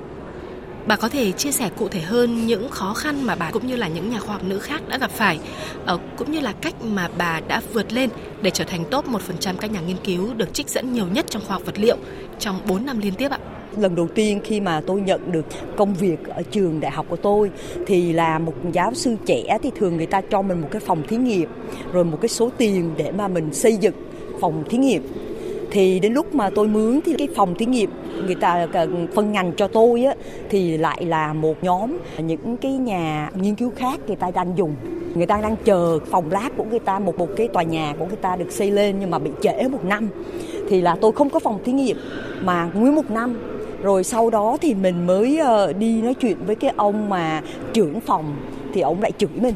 Bà 0.88 0.96
có 0.96 1.10
thể 1.10 1.32
chia 1.32 1.52
sẻ 1.52 1.70
cụ 1.78 1.88
thể 1.88 2.00
hơn 2.00 2.48
những 2.48 2.70
khó 2.70 2.94
khăn 2.94 3.24
mà 3.24 3.36
bà 3.36 3.52
cũng 3.52 3.68
như 3.68 3.76
là 3.76 3.88
những 3.88 4.10
nhà 4.10 4.20
khoa 4.20 4.34
học 4.34 4.44
nữ 4.44 4.60
khác 4.60 4.82
đã 4.90 4.98
gặp 4.98 5.12
phải, 5.12 5.40
ờ, 5.86 6.00
cũng 6.18 6.32
như 6.32 6.40
là 6.40 6.54
cách 6.62 6.76
mà 6.84 7.10
bà 7.18 7.42
đã 7.48 7.62
vượt 7.74 7.94
lên 7.94 8.10
để 8.42 8.52
trở 8.52 8.64
thành 8.64 8.84
top 8.92 9.08
1% 9.08 9.58
các 9.58 9.72
nhà 9.72 9.80
nghiên 9.82 9.98
cứu 10.04 10.34
được 10.34 10.54
trích 10.54 10.70
dẫn 10.70 10.94
nhiều 10.94 11.06
nhất 11.14 11.26
trong 11.30 11.42
khoa 11.48 11.54
học 11.54 11.66
vật 11.66 11.80
liệu 11.80 11.98
trong 12.40 12.60
4 12.68 12.86
năm 12.86 13.00
liên 13.00 13.14
tiếp 13.14 13.32
ạ? 13.32 13.40
lần 13.78 13.96
đầu 13.96 14.08
tiên 14.08 14.42
khi 14.44 14.62
mà 14.62 14.82
tôi 14.88 15.02
nhận 15.02 15.32
được 15.32 15.46
công 15.78 15.94
việc 15.94 16.28
ở 16.28 16.42
trường 16.52 16.80
đại 16.80 16.92
học 16.92 17.06
của 17.10 17.16
tôi 17.16 17.52
thì 17.88 18.14
là 18.14 18.40
một 18.40 18.54
giáo 18.74 18.94
sư 18.94 19.16
trẻ 19.26 19.58
thì 19.64 19.72
thường 19.76 19.98
người 19.98 20.06
ta 20.06 20.22
cho 20.22 20.42
mình 20.42 20.62
một 20.62 20.68
cái 20.72 20.80
phòng 20.86 21.04
thí 21.08 21.18
nghiệm 21.18 21.50
rồi 21.94 22.06
một 22.06 22.18
cái 22.22 22.30
số 22.30 22.50
tiền 22.58 22.92
để 22.98 23.12
mà 23.12 23.28
mình 23.28 23.54
xây 23.54 23.78
dựng 23.78 23.94
phòng 24.42 24.64
thí 24.70 24.78
nghiệm 24.78 25.04
thì 25.76 26.00
đến 26.00 26.14
lúc 26.14 26.36
mà 26.36 26.50
tôi 26.50 26.68
mướn 26.68 27.00
thì 27.06 27.14
cái 27.18 27.28
phòng 27.36 27.56
thí 27.56 27.66
nghiệm 27.66 27.90
người 28.26 28.36
ta 28.36 28.68
phân 29.16 29.32
ngành 29.32 29.52
cho 29.58 29.68
tôi 29.68 30.04
á, 30.04 30.14
thì 30.50 30.78
lại 30.78 31.06
là 31.06 31.34
một 31.34 31.64
nhóm 31.64 31.98
những 32.18 32.58
cái 32.58 32.72
nhà 32.72 33.30
nghiên 33.42 33.56
cứu 33.56 33.72
khác 33.76 34.00
người 34.08 34.16
ta 34.16 34.32
đang 34.32 34.58
dùng. 34.58 34.76
Người 35.16 35.26
ta 35.26 35.42
đang 35.42 35.56
chờ 35.66 36.00
phòng 36.12 36.32
lab 36.32 36.52
của 36.58 36.64
người 36.64 36.80
ta, 36.80 37.00
một 37.00 37.18
một 37.18 37.30
cái 37.36 37.48
tòa 37.48 37.64
nhà 37.64 37.94
của 38.00 38.06
người 38.06 38.16
ta 38.16 38.36
được 38.36 38.52
xây 38.52 38.72
lên 38.72 38.96
nhưng 39.00 39.12
mà 39.12 39.20
bị 39.20 39.32
trễ 39.42 39.68
một 39.68 39.86
năm. 39.86 40.10
Thì 40.70 40.82
là 40.82 40.96
tôi 41.02 41.12
không 41.12 41.30
có 41.30 41.40
phòng 41.40 41.60
thí 41.66 41.72
nghiệm 41.72 41.98
mà 42.42 42.70
nguyên 42.74 42.96
một 42.96 43.12
năm. 43.12 43.38
Rồi 43.82 44.04
sau 44.04 44.30
đó 44.30 44.58
thì 44.62 44.74
mình 44.74 45.08
mới 45.08 45.38
ờ, 45.38 45.74
đi 45.74 46.02
nói 46.02 46.14
chuyện 46.14 46.38
với 46.46 46.56
cái 46.56 46.74
ông 46.76 47.10
mà 47.10 47.42
trưởng 47.74 48.00
phòng 48.00 48.36
thì 48.74 48.82
ông 48.82 49.02
lại 49.02 49.12
chửi 49.18 49.30
mình, 49.36 49.56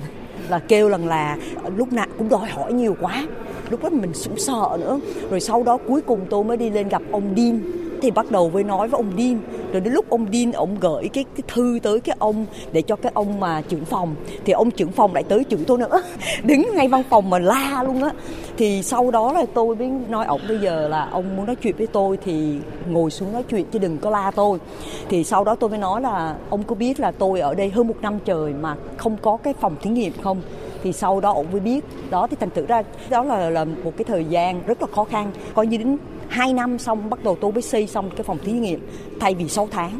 là 0.49 0.59
kêu 0.59 0.89
rằng 0.89 1.07
là 1.07 1.37
lúc 1.75 1.93
nào 1.93 2.07
cũng 2.17 2.29
đòi 2.29 2.49
hỏi 2.49 2.73
nhiều 2.73 2.95
quá 3.01 3.25
lúc 3.69 3.83
đó 3.83 3.89
mình 3.89 4.11
cũng 4.25 4.37
sợ 4.37 4.77
nữa. 4.79 4.99
Rồi 5.29 5.39
sau 5.39 5.63
đó 5.63 5.77
cuối 5.87 6.01
cùng 6.01 6.19
tôi 6.29 6.43
mới 6.43 6.57
đi 6.57 6.69
lên 6.69 6.89
gặp 6.89 7.01
ông 7.11 7.33
Dean. 7.37 7.61
Thì 8.01 8.11
bắt 8.11 8.31
đầu 8.31 8.49
với 8.49 8.63
nói 8.63 8.87
với 8.87 8.97
ông 8.97 9.11
Dean. 9.17 9.39
Rồi 9.71 9.81
đến 9.81 9.93
lúc 9.93 10.09
ông 10.09 10.25
Dean 10.33 10.51
ông 10.51 10.77
gửi 10.79 11.09
cái, 11.13 11.25
cái 11.35 11.43
thư 11.47 11.79
tới 11.83 11.99
cái 11.99 12.15
ông 12.19 12.45
để 12.71 12.81
cho 12.81 12.95
cái 12.95 13.11
ông 13.15 13.39
mà 13.39 13.61
trưởng 13.61 13.85
phòng. 13.85 14.15
Thì 14.45 14.53
ông 14.53 14.71
trưởng 14.71 14.91
phòng 14.91 15.13
lại 15.13 15.23
tới 15.23 15.43
chửi 15.49 15.59
tôi 15.67 15.77
nữa. 15.77 16.01
Đứng 16.43 16.69
ngay 16.75 16.87
văn 16.87 17.03
phòng 17.09 17.29
mà 17.29 17.39
la 17.39 17.83
luôn 17.83 18.03
á. 18.03 18.11
Thì 18.57 18.83
sau 18.83 19.11
đó 19.11 19.33
là 19.33 19.45
tôi 19.53 19.75
mới 19.75 19.91
nói 20.09 20.25
ông 20.25 20.41
bây 20.47 20.59
giờ 20.59 20.87
là 20.87 21.09
ông 21.11 21.35
muốn 21.35 21.45
nói 21.45 21.55
chuyện 21.55 21.75
với 21.77 21.87
tôi 21.87 22.17
thì 22.25 22.57
ngồi 22.89 23.11
xuống 23.11 23.33
nói 23.33 23.43
chuyện 23.49 23.65
chứ 23.71 23.79
đừng 23.79 23.97
có 23.97 24.09
la 24.09 24.31
tôi. 24.31 24.59
Thì 25.09 25.23
sau 25.23 25.43
đó 25.43 25.55
tôi 25.55 25.69
mới 25.69 25.79
nói 25.79 26.01
là 26.01 26.35
ông 26.49 26.63
có 26.63 26.75
biết 26.75 26.99
là 26.99 27.11
tôi 27.11 27.39
ở 27.39 27.53
đây 27.53 27.69
hơn 27.69 27.87
một 27.87 27.95
năm 28.01 28.19
trời 28.25 28.53
mà 28.53 28.75
không 28.97 29.17
có 29.21 29.37
cái 29.37 29.53
phòng 29.59 29.75
thí 29.81 29.89
nghiệm 29.89 30.13
không? 30.23 30.41
Thì 30.83 30.93
sau 30.93 31.19
đó 31.19 31.33
ông 31.33 31.51
mới 31.51 31.59
biết. 31.59 31.85
Đó 32.09 32.27
thì 32.27 32.37
thành 32.39 32.49
thử 32.49 32.65
ra 32.65 32.83
đó 33.09 33.23
là 33.23 33.49
là 33.49 33.65
một 33.65 33.93
cái 33.97 34.05
thời 34.05 34.25
gian 34.25 34.61
rất 34.65 34.81
là 34.81 34.87
khó 34.91 35.03
khăn. 35.03 35.31
Coi 35.53 35.67
như 35.67 35.77
đến 35.77 35.97
2 36.27 36.53
năm 36.53 36.79
xong 36.79 37.09
bắt 37.09 37.23
đầu 37.23 37.37
tôi 37.41 37.51
mới 37.51 37.61
xây 37.61 37.87
xong 37.87 38.09
cái 38.09 38.23
phòng 38.23 38.37
thí 38.43 38.51
nghiệm 38.51 38.87
thay 39.19 39.35
vì 39.35 39.49
6 39.49 39.67
tháng. 39.71 39.99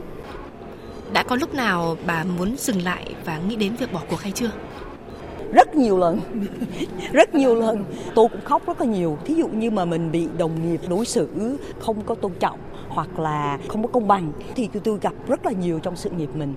Đã 1.14 1.24
có 1.24 1.36
lúc 1.36 1.54
nào 1.54 1.98
bà 2.06 2.24
muốn 2.38 2.56
dừng 2.58 2.82
lại 2.82 3.16
và 3.26 3.40
nghĩ 3.48 3.56
đến 3.56 3.76
việc 3.76 3.94
bỏ 3.94 4.02
cuộc 4.10 4.22
hay 4.22 4.32
chưa? 4.32 4.52
Rất 5.54 5.76
nhiều 5.76 5.98
lần. 5.98 6.20
Rất 7.12 7.36
nhiều 7.36 7.56
lần. 7.56 7.84
Tôi 8.16 8.28
cũng 8.30 8.42
khóc 8.44 8.68
rất 8.68 8.82
là 8.82 8.88
nhiều. 8.88 9.18
Thí 9.26 9.34
dụ 9.34 9.48
như 9.48 9.72
mà 9.72 9.86
mình 9.86 10.12
bị 10.12 10.28
đồng 10.38 10.72
nghiệp 10.72 10.82
đối 10.90 11.06
xử 11.06 11.58
không 11.80 12.02
có 12.06 12.16
tôn 12.16 12.32
trọng 12.40 12.60
hoặc 13.00 13.20
là 13.20 13.58
không 13.68 13.84
có 13.84 13.88
công 13.88 14.08
bằng 14.08 14.32
thì 14.56 14.70
tôi 14.84 15.00
gặp 15.02 15.14
rất 15.28 15.46
là 15.46 15.52
nhiều 15.52 15.80
trong 15.80 15.96
sự 15.96 16.10
nghiệp 16.10 16.30
mình. 16.34 16.54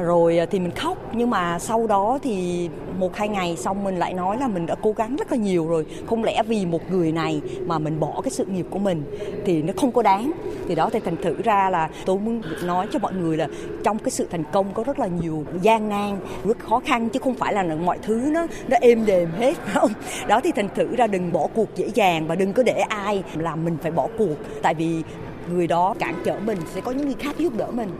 Rồi 0.00 0.38
à, 0.38 0.46
thì 0.50 0.60
mình 0.60 0.70
khóc, 0.70 0.98
nhưng 1.12 1.30
mà 1.30 1.58
sau 1.58 1.86
đó 1.86 2.18
thì 2.22 2.68
một 2.98 3.16
hai 3.16 3.28
ngày 3.28 3.56
xong 3.56 3.84
mình 3.84 3.96
lại 3.96 4.14
nói 4.14 4.38
là 4.38 4.48
mình 4.48 4.66
đã 4.66 4.74
cố 4.82 4.92
gắng 4.92 5.16
rất 5.16 5.30
là 5.30 5.36
nhiều 5.36 5.68
rồi. 5.68 5.86
Không 6.06 6.24
lẽ 6.24 6.42
vì 6.42 6.66
một 6.66 6.90
người 6.90 7.12
này 7.12 7.40
mà 7.66 7.78
mình 7.78 8.00
bỏ 8.00 8.20
cái 8.24 8.30
sự 8.30 8.44
nghiệp 8.44 8.66
của 8.70 8.78
mình 8.78 9.02
thì 9.44 9.62
nó 9.62 9.72
không 9.76 9.92
có 9.92 10.02
đáng? 10.02 10.32
Thì 10.68 10.74
đó, 10.74 10.90
thì 10.92 11.00
thành 11.00 11.16
thử 11.22 11.36
ra 11.44 11.70
là 11.70 11.90
tôi 12.06 12.18
muốn 12.18 12.42
nói 12.64 12.86
cho 12.92 12.98
mọi 12.98 13.12
người 13.12 13.36
là 13.36 13.48
trong 13.84 13.98
cái 13.98 14.10
sự 14.10 14.26
thành 14.30 14.44
công 14.52 14.72
có 14.74 14.84
rất 14.84 14.98
là 14.98 15.06
nhiều 15.06 15.44
gian 15.62 15.88
nan, 15.88 16.16
rất 16.44 16.58
khó 16.58 16.80
khăn, 16.80 17.08
chứ 17.08 17.20
không 17.20 17.34
phải 17.34 17.52
là 17.52 17.62
mọi 17.62 17.98
thứ, 18.02 18.30
nó 18.32 18.46
nó 18.68 18.76
êm 18.80 19.06
đềm 19.06 19.28
hết 19.38 19.54
không? 19.72 19.90
Đó, 20.26 20.40
thì 20.44 20.52
thành 20.56 20.68
thử 20.74 20.96
ra 20.96 21.06
đừng 21.06 21.32
bỏ 21.32 21.46
cuộc 21.54 21.68
dễ 21.76 21.88
dàng 21.94 22.26
và 22.26 22.34
đừng 22.34 22.52
có 22.52 22.62
để 22.62 22.84
ai 22.88 23.22
làm 23.34 23.64
mình 23.64 23.76
phải 23.82 23.90
bỏ 23.90 24.08
cuộc. 24.18 24.34
Tại 24.62 24.74
vì 24.74 25.02
người 25.48 25.66
đó 25.66 25.94
cản 25.98 26.14
trở 26.24 26.40
mình 26.44 26.58
sẽ 26.74 26.80
có 26.80 26.90
những 26.90 27.06
người 27.06 27.16
khác 27.18 27.36
giúp 27.38 27.56
đỡ 27.56 27.66
mình 27.70 27.90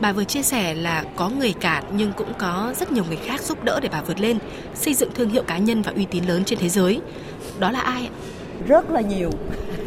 Bà 0.00 0.12
vừa 0.12 0.24
chia 0.24 0.42
sẻ 0.42 0.74
là 0.74 1.04
có 1.16 1.28
người 1.28 1.52
cản 1.60 1.84
nhưng 1.96 2.12
cũng 2.12 2.32
có 2.38 2.74
rất 2.76 2.92
nhiều 2.92 3.04
người 3.08 3.16
khác 3.16 3.40
giúp 3.40 3.64
đỡ 3.64 3.80
để 3.82 3.88
bà 3.92 4.02
vượt 4.02 4.20
lên, 4.20 4.38
xây 4.74 4.94
dựng 4.94 5.10
thương 5.14 5.28
hiệu 5.28 5.42
cá 5.42 5.58
nhân 5.58 5.82
và 5.82 5.92
uy 5.96 6.04
tín 6.04 6.24
lớn 6.24 6.44
trên 6.44 6.58
thế 6.58 6.68
giới. 6.68 7.00
Đó 7.58 7.70
là 7.70 7.80
ai 7.80 8.06
ạ? 8.06 8.12
Rất 8.66 8.90
là 8.90 9.00
nhiều. 9.00 9.30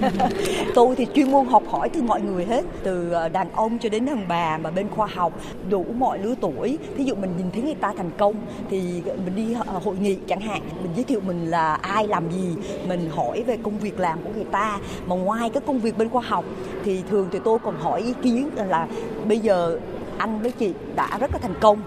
tôi 0.75 0.95
thì 0.95 1.07
chuyên 1.13 1.31
môn 1.31 1.45
học 1.45 1.63
hỏi 1.69 1.89
từ 1.89 2.01
mọi 2.01 2.21
người 2.21 2.45
hết, 2.45 2.65
từ 2.83 3.11
ờ, 3.11 3.29
đàn 3.29 3.51
ông 3.51 3.79
cho 3.79 3.89
đến 3.89 4.05
đàn 4.05 4.27
bà 4.27 4.57
mà 4.57 4.71
bên 4.71 4.89
khoa 4.89 5.07
học, 5.07 5.33
đủ 5.69 5.85
mọi 5.97 6.19
lứa 6.19 6.35
tuổi. 6.41 6.77
Thí 6.97 7.03
dụ 7.03 7.15
mình 7.15 7.33
nhìn 7.37 7.51
thấy 7.51 7.61
người 7.61 7.75
ta 7.75 7.93
thành 7.97 8.11
công 8.17 8.35
thì 8.69 9.01
mình 9.25 9.35
đi 9.35 9.53
ờ, 9.53 9.79
hội 9.83 9.95
nghị 10.01 10.17
chẳng 10.27 10.41
hạn, 10.41 10.61
mình 10.81 10.91
giới 10.95 11.03
thiệu 11.03 11.19
mình 11.27 11.45
là 11.45 11.73
ai, 11.73 12.07
làm 12.07 12.31
gì, 12.31 12.55
mình 12.87 13.09
hỏi 13.15 13.43
về 13.43 13.57
công 13.63 13.77
việc 13.77 13.99
làm 13.99 14.19
của 14.23 14.29
người 14.35 14.45
ta. 14.51 14.79
Mà 15.07 15.15
ngoài 15.15 15.49
cái 15.49 15.61
công 15.65 15.79
việc 15.79 15.97
bên 15.97 16.09
khoa 16.09 16.21
học 16.21 16.45
thì 16.83 17.03
thường 17.09 17.27
thì 17.31 17.39
tôi 17.43 17.59
còn 17.59 17.75
hỏi 17.79 18.01
ý 18.01 18.13
kiến 18.21 18.49
là 18.55 18.87
bây 19.27 19.39
giờ 19.39 19.79
anh 20.17 20.41
với 20.41 20.51
chị 20.51 20.73
đã 20.95 21.17
rất 21.19 21.33
là 21.33 21.39
thành 21.41 21.55
công 21.61 21.79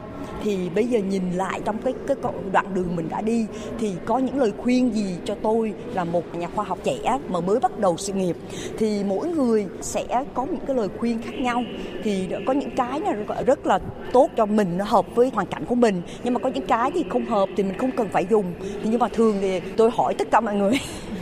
thì 0.43 0.69
bây 0.75 0.87
giờ 0.87 0.99
nhìn 0.99 1.23
lại 1.33 1.61
trong 1.65 1.79
cái 1.79 1.95
cái 2.07 2.17
đoạn 2.53 2.67
đường 2.75 2.97
mình 2.97 3.09
đã 3.09 3.21
đi, 3.21 3.47
thì 3.79 3.93
có 4.05 4.19
những 4.19 4.39
lời 4.39 4.53
khuyên 4.59 4.95
gì 4.95 5.17
cho 5.25 5.35
tôi 5.43 5.73
là 5.95 6.05
một 6.05 6.35
nhà 6.35 6.49
khoa 6.55 6.65
học 6.65 6.79
trẻ 6.85 7.19
mà 7.29 7.41
mới 7.41 7.61
bắt 7.61 7.79
đầu 7.79 7.97
sự 7.97 8.13
nghiệp? 8.13 8.37
Thì 8.79 9.05
mỗi 9.05 9.29
người 9.29 9.67
sẽ 9.81 10.05
có 10.35 10.47
những 10.47 10.67
cái 10.67 10.77
lời 10.77 10.89
khuyên 10.99 11.23
khác 11.23 11.35
nhau. 11.41 11.65
Thì 12.03 12.29
có 12.47 12.53
những 12.53 12.71
cái 12.77 13.01
là, 13.01 13.43
rất 13.47 13.67
là 13.67 13.79
tốt 14.13 14.31
cho 14.37 14.47
mình, 14.47 14.79
nó 14.79 14.85
hợp 14.85 15.07
với 15.15 15.31
hoàn 15.35 15.47
cảnh 15.47 15.65
của 15.65 15.75
mình. 15.75 16.03
Nhưng 16.25 16.35
mà 16.35 16.41
có 16.41 16.51
những 16.55 16.67
cái 16.67 16.91
thì 16.95 17.05
không 17.09 17.27
hợp 17.27 17.49
thì 17.57 17.63
mình 17.63 17.79
không 17.79 17.91
cần 17.91 18.09
phải 18.13 18.27
dùng. 18.31 18.45
Thì 18.61 18.89
nhưng 18.91 19.01
mà 19.01 19.09
thường 19.09 19.37
thì 19.41 19.61
tôi 19.77 19.91
hỏi 19.95 20.15
tất 20.15 20.31
cả 20.31 20.41
mọi 20.41 20.55
người, 20.55 20.73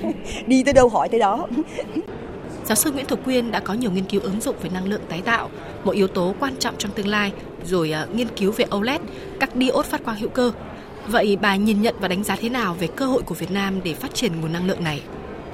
đi 0.46 0.62
tới 0.62 0.74
đâu 0.74 0.88
hỏi 0.88 1.08
tới 1.08 1.20
đó. 1.20 1.46
Giáo 2.68 2.76
sư 2.76 2.92
Nguyễn 2.92 3.06
Thục 3.06 3.24
Quyên 3.24 3.50
đã 3.50 3.60
có 3.60 3.74
nhiều 3.74 3.90
nghiên 3.90 4.04
cứu 4.04 4.20
ứng 4.20 4.40
dụng 4.40 4.56
về 4.62 4.70
năng 4.70 4.88
lượng 4.88 5.00
tái 5.08 5.22
tạo, 5.22 5.50
một 5.84 5.92
yếu 5.92 6.06
tố 6.06 6.34
quan 6.40 6.56
trọng 6.56 6.74
trong 6.78 6.92
tương 6.92 7.08
lai, 7.08 7.32
rồi 7.64 7.92
à, 7.92 8.06
nghiên 8.14 8.28
cứu 8.28 8.52
về 8.52 8.64
OLED, 8.76 9.00
các 9.40 9.50
diode 9.54 9.88
phát 9.88 10.04
quang 10.04 10.18
hữu 10.18 10.28
cơ. 10.28 10.52
Vậy 11.06 11.38
bà 11.40 11.56
nhìn 11.56 11.82
nhận 11.82 11.94
và 12.00 12.08
đánh 12.08 12.24
giá 12.24 12.36
thế 12.36 12.48
nào 12.48 12.76
về 12.80 12.86
cơ 12.86 13.06
hội 13.06 13.22
của 13.22 13.34
Việt 13.34 13.50
Nam 13.50 13.80
để 13.84 13.94
phát 13.94 14.14
triển 14.14 14.40
nguồn 14.40 14.52
năng 14.52 14.66
lượng 14.66 14.84
này? 14.84 15.02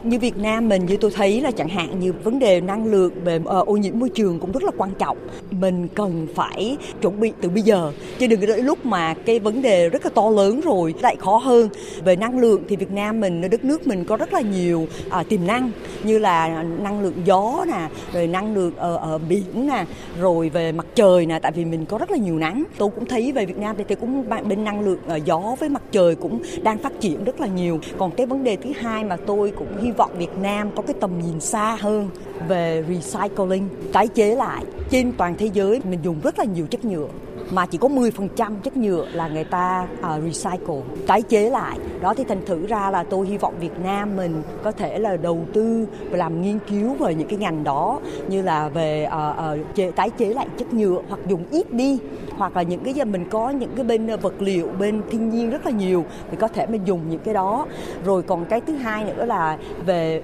Như 0.05 0.19
Việt 0.19 0.37
Nam 0.37 0.69
mình 0.69 0.87
như 0.87 0.97
tôi 0.97 1.11
thấy 1.11 1.41
là 1.41 1.51
chẳng 1.51 1.69
hạn 1.69 2.01
như 2.01 2.13
vấn 2.13 2.39
đề 2.39 2.61
năng 2.61 2.87
lượng 2.87 3.13
về 3.25 3.37
uh, 3.37 3.47
ờ, 3.47 3.65
ô 3.67 3.77
nhiễm 3.77 3.99
môi 3.99 4.09
trường 4.09 4.39
cũng 4.39 4.53
rất 4.53 4.63
là 4.63 4.71
quan 4.77 4.91
trọng. 4.99 5.19
Mình 5.51 5.89
cần 5.89 6.27
phải 6.35 6.77
chuẩn 7.03 7.21
bị 7.21 7.33
từ 7.41 7.49
bây 7.49 7.63
giờ. 7.63 7.93
Chứ 8.19 8.27
đừng 8.27 8.47
đợi 8.47 8.63
lúc 8.63 8.87
mà 8.87 9.15
cái 9.15 9.39
vấn 9.39 9.63
đề 9.63 9.89
rất 9.89 10.05
là 10.05 10.11
to 10.15 10.31
lớn 10.31 10.61
rồi 10.61 10.95
lại 11.03 11.17
khó 11.17 11.37
hơn. 11.37 11.69
Về 12.05 12.17
năng 12.17 12.39
lượng 12.39 12.63
thì 12.69 12.77
Việt 12.77 12.91
Nam 12.91 13.21
mình 13.21 13.51
đất 13.51 13.65
nước 13.65 13.87
mình 13.87 14.05
có 14.05 14.17
rất 14.17 14.33
là 14.33 14.41
nhiều 14.41 14.87
uh, 15.21 15.29
tiềm 15.29 15.47
năng 15.47 15.71
như 16.03 16.19
là 16.19 16.63
năng 16.63 17.03
lượng 17.03 17.15
gió 17.25 17.65
nè 17.67 17.89
rồi 18.13 18.27
năng 18.27 18.55
lượng 18.55 18.77
ở, 18.77 18.97
ở 18.97 19.19
biển 19.19 19.67
nè 19.67 19.85
rồi 20.21 20.49
về 20.49 20.73
mặt 20.73 20.87
trời 20.95 21.27
nè 21.27 21.39
tại 21.39 21.53
vì 21.53 21.65
mình 21.65 21.87
có 21.87 21.99
rất 21.99 22.11
là 22.11 22.17
nhiều 22.17 22.39
nắng. 22.39 22.65
Tôi 22.79 22.91
cũng 22.95 23.07
thấy 23.07 23.33
về 23.33 23.47
Việt 23.47 23.59
Nam 23.59 23.77
thì, 23.79 23.85
tôi 23.89 23.97
cũng 23.97 24.25
bên 24.49 24.65
năng 24.65 24.81
lượng 24.81 24.99
uh, 25.17 25.25
gió 25.25 25.57
với 25.61 25.69
mặt 25.69 25.83
trời 25.93 26.15
cũng 26.15 26.43
đang 26.63 26.79
phát 26.79 26.93
triển 27.01 27.25
rất 27.25 27.41
là 27.41 27.47
nhiều. 27.47 27.81
Còn 27.99 28.11
cái 28.11 28.27
vấn 28.27 28.45
đề 28.45 28.57
thứ 28.57 28.71
hai 28.81 29.05
mà 29.05 29.17
tôi 29.17 29.53
cũng 29.57 29.69
hy 29.83 29.91
vọng 29.97 30.11
Việt 30.19 30.39
Nam 30.43 30.71
có 30.77 30.83
cái 30.83 30.95
tầm 31.01 31.11
nhìn 31.19 31.41
xa 31.41 31.77
hơn 31.81 32.09
về 32.49 32.85
recycling, 32.89 33.69
tái 33.93 34.09
chế 34.09 34.35
lại. 34.35 34.65
Trên 34.91 35.13
toàn 35.13 35.35
thế 35.39 35.51
giới 35.53 35.81
mình 35.85 36.01
dùng 36.03 36.21
rất 36.23 36.39
là 36.39 36.45
nhiều 36.45 36.67
chất 36.67 36.85
nhựa 36.85 37.09
mà 37.51 37.67
chỉ 37.67 37.79
có 37.79 37.89
10% 37.89 38.55
chất 38.63 38.77
nhựa 38.77 39.07
là 39.13 39.29
người 39.29 39.45
ta 39.45 39.87
uh, 40.01 40.23
recycle, 40.25 40.81
tái 41.07 41.23
chế 41.23 41.51
lại. 41.51 41.79
Đó 42.01 42.15
thì 42.15 42.25
thành 42.25 42.47
thử 42.47 42.67
ra 42.67 42.91
là 42.91 43.03
tôi 43.03 43.27
hy 43.27 43.39
vọng 43.39 43.55
Việt 43.61 43.81
Nam 43.85 44.17
mình 44.17 44.43
có 44.63 44.73
thể 44.73 44.99
là 44.99 45.17
đầu 45.17 45.41
tư 45.53 45.87
và 46.11 46.19
làm 46.19 46.43
nghiên 46.43 46.59
cứu 46.69 46.95
về 46.95 47.15
những 47.15 47.29
cái 47.29 47.39
ngành 47.39 47.65
đó 47.65 48.01
như 48.29 48.43
là 48.43 48.69
về 48.69 49.07
uh, 49.07 49.61
uh, 49.61 49.75
chế, 49.75 49.91
tái 49.91 50.11
chế 50.11 50.27
lại 50.27 50.47
chất 50.59 50.75
nhựa 50.75 51.03
hoặc 51.09 51.21
dùng 51.29 51.45
ít 51.51 51.73
đi 51.73 51.99
hoặc 52.37 52.57
là 52.57 52.63
những 52.63 52.81
cái 52.85 52.95
giờ 52.95 53.05
mình 53.05 53.25
có 53.31 53.51
những 53.51 53.71
cái 53.77 53.85
bên 53.85 54.07
vật 54.23 54.35
liệu 54.39 54.69
bên 54.79 55.03
thiên 55.11 55.31
nhiên 55.31 55.51
rất 55.51 55.67
là 55.67 55.73
nhiều 55.73 56.05
thì 56.31 56.37
có 56.37 56.49
thể 56.49 56.67
mình 56.67 56.83
dùng 56.85 57.01
những 57.09 57.21
cái 57.25 57.35
đó. 57.35 57.67
Rồi 58.05 58.23
còn 58.23 58.45
cái 58.45 58.61
thứ 58.61 58.75
hai 58.75 59.05
nữa 59.05 59.25
là 59.25 59.59
về 59.87 60.23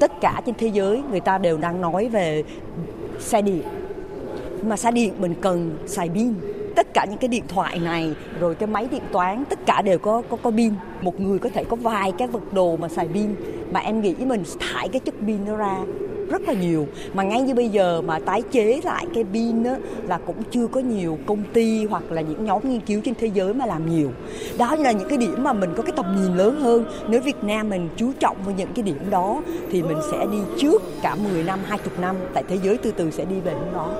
tất 0.00 0.20
cả 0.20 0.42
trên 0.46 0.54
thế 0.58 0.66
giới 0.66 1.02
người 1.10 1.20
ta 1.20 1.38
đều 1.38 1.58
đang 1.58 1.80
nói 1.80 2.08
về 2.08 2.44
xe 3.18 3.42
điện 3.42 3.62
mà 4.62 4.76
xe 4.76 4.90
điện 4.90 5.12
mình 5.18 5.34
cần 5.40 5.78
xài 5.86 6.08
pin 6.08 6.34
tất 6.76 6.94
cả 6.94 7.06
những 7.10 7.18
cái 7.18 7.28
điện 7.28 7.44
thoại 7.48 7.78
này 7.78 8.14
rồi 8.40 8.54
cái 8.54 8.66
máy 8.66 8.88
điện 8.90 9.02
toán 9.12 9.44
tất 9.44 9.58
cả 9.66 9.82
đều 9.82 9.98
có 9.98 10.22
có 10.28 10.36
có 10.36 10.50
pin. 10.50 10.72
Một 11.00 11.20
người 11.20 11.38
có 11.38 11.48
thể 11.54 11.64
có 11.64 11.76
vài 11.76 12.12
cái 12.18 12.28
vật 12.28 12.52
đồ 12.52 12.76
mà 12.76 12.88
xài 12.88 13.08
pin. 13.08 13.34
Mà 13.72 13.80
em 13.80 14.00
nghĩ 14.00 14.14
mình 14.18 14.44
thải 14.60 14.88
cái 14.88 15.00
chất 15.00 15.14
pin 15.26 15.44
nó 15.46 15.56
ra 15.56 15.76
rất 16.30 16.42
là 16.42 16.52
nhiều. 16.52 16.86
Mà 17.14 17.22
ngay 17.22 17.42
như 17.42 17.54
bây 17.54 17.68
giờ 17.68 18.02
mà 18.02 18.18
tái 18.18 18.42
chế 18.50 18.80
lại 18.84 19.06
cái 19.14 19.24
pin 19.32 19.64
á, 19.64 19.76
là 20.08 20.18
cũng 20.26 20.42
chưa 20.50 20.66
có 20.66 20.80
nhiều 20.80 21.18
công 21.26 21.42
ty 21.52 21.84
hoặc 21.84 22.02
là 22.10 22.20
những 22.20 22.44
nhóm 22.44 22.62
nghiên 22.64 22.80
cứu 22.80 23.00
trên 23.04 23.14
thế 23.14 23.26
giới 23.26 23.54
mà 23.54 23.66
làm 23.66 23.90
nhiều. 23.90 24.10
Đó 24.58 24.76
là 24.76 24.92
những 24.92 25.08
cái 25.08 25.18
điểm 25.18 25.42
mà 25.42 25.52
mình 25.52 25.70
có 25.76 25.82
cái 25.82 25.92
tầm 25.96 26.16
nhìn 26.16 26.36
lớn 26.36 26.60
hơn. 26.60 26.84
Nếu 27.08 27.20
Việt 27.20 27.44
Nam 27.44 27.68
mình 27.68 27.88
chú 27.96 28.12
trọng 28.20 28.36
vào 28.44 28.54
những 28.58 28.72
cái 28.74 28.82
điểm 28.82 28.98
đó 29.10 29.42
thì 29.70 29.82
mình 29.82 29.98
sẽ 30.10 30.26
đi 30.32 30.38
trước 30.58 30.82
cả 31.02 31.16
10 31.32 31.42
năm 31.42 31.58
20 31.64 31.88
năm. 32.00 32.16
Tại 32.34 32.44
thế 32.48 32.58
giới 32.62 32.76
từ 32.76 32.90
từ 32.90 33.10
sẽ 33.10 33.24
đi 33.24 33.40
về 33.44 33.52
hướng 33.52 33.72
đó. 33.74 33.94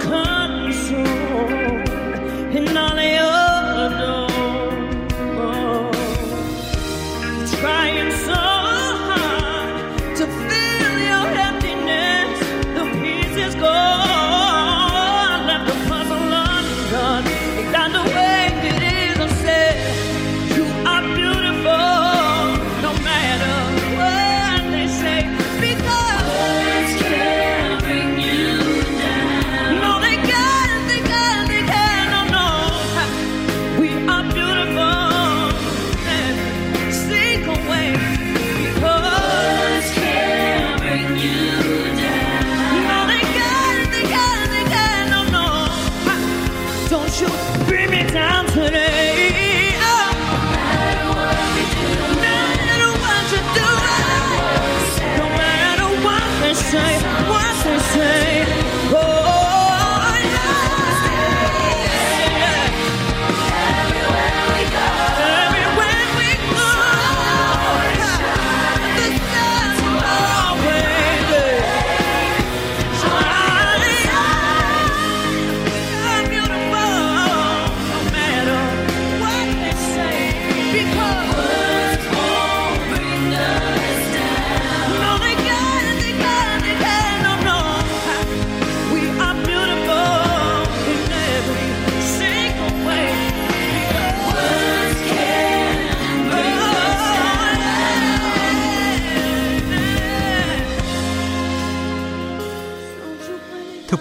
Thưa 0.00 0.35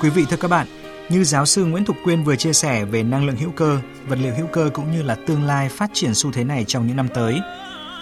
quý 0.06 0.12
vị, 0.12 0.26
thưa 0.30 0.38
các 0.38 0.48
bạn, 0.48 0.68
Như 1.10 1.24
giáo 1.24 1.46
sư 1.46 1.66
Nguyễn 1.66 1.86
Thục 1.86 1.98
Quyên 2.04 2.24
vừa 2.24 2.36
chia 2.36 2.54
sẻ 2.54 2.86
về 2.86 3.04
năng 3.04 3.26
lượng 3.26 3.36
hữu 3.36 3.52
cơ, 3.52 3.80
vật 4.08 4.20
liệu 4.22 4.34
hữu 4.38 4.48
cơ 4.48 4.70
cũng 4.74 4.92
như 4.92 5.02
là 5.02 5.16
tương 5.16 5.44
lai 5.44 5.70
phát 5.70 5.90
triển 5.94 6.14
xu 6.14 6.32
thế 6.32 6.44
này 6.44 6.66
trong 6.68 6.88
những 6.88 6.98
năm 6.98 7.08
tới. 7.14 7.40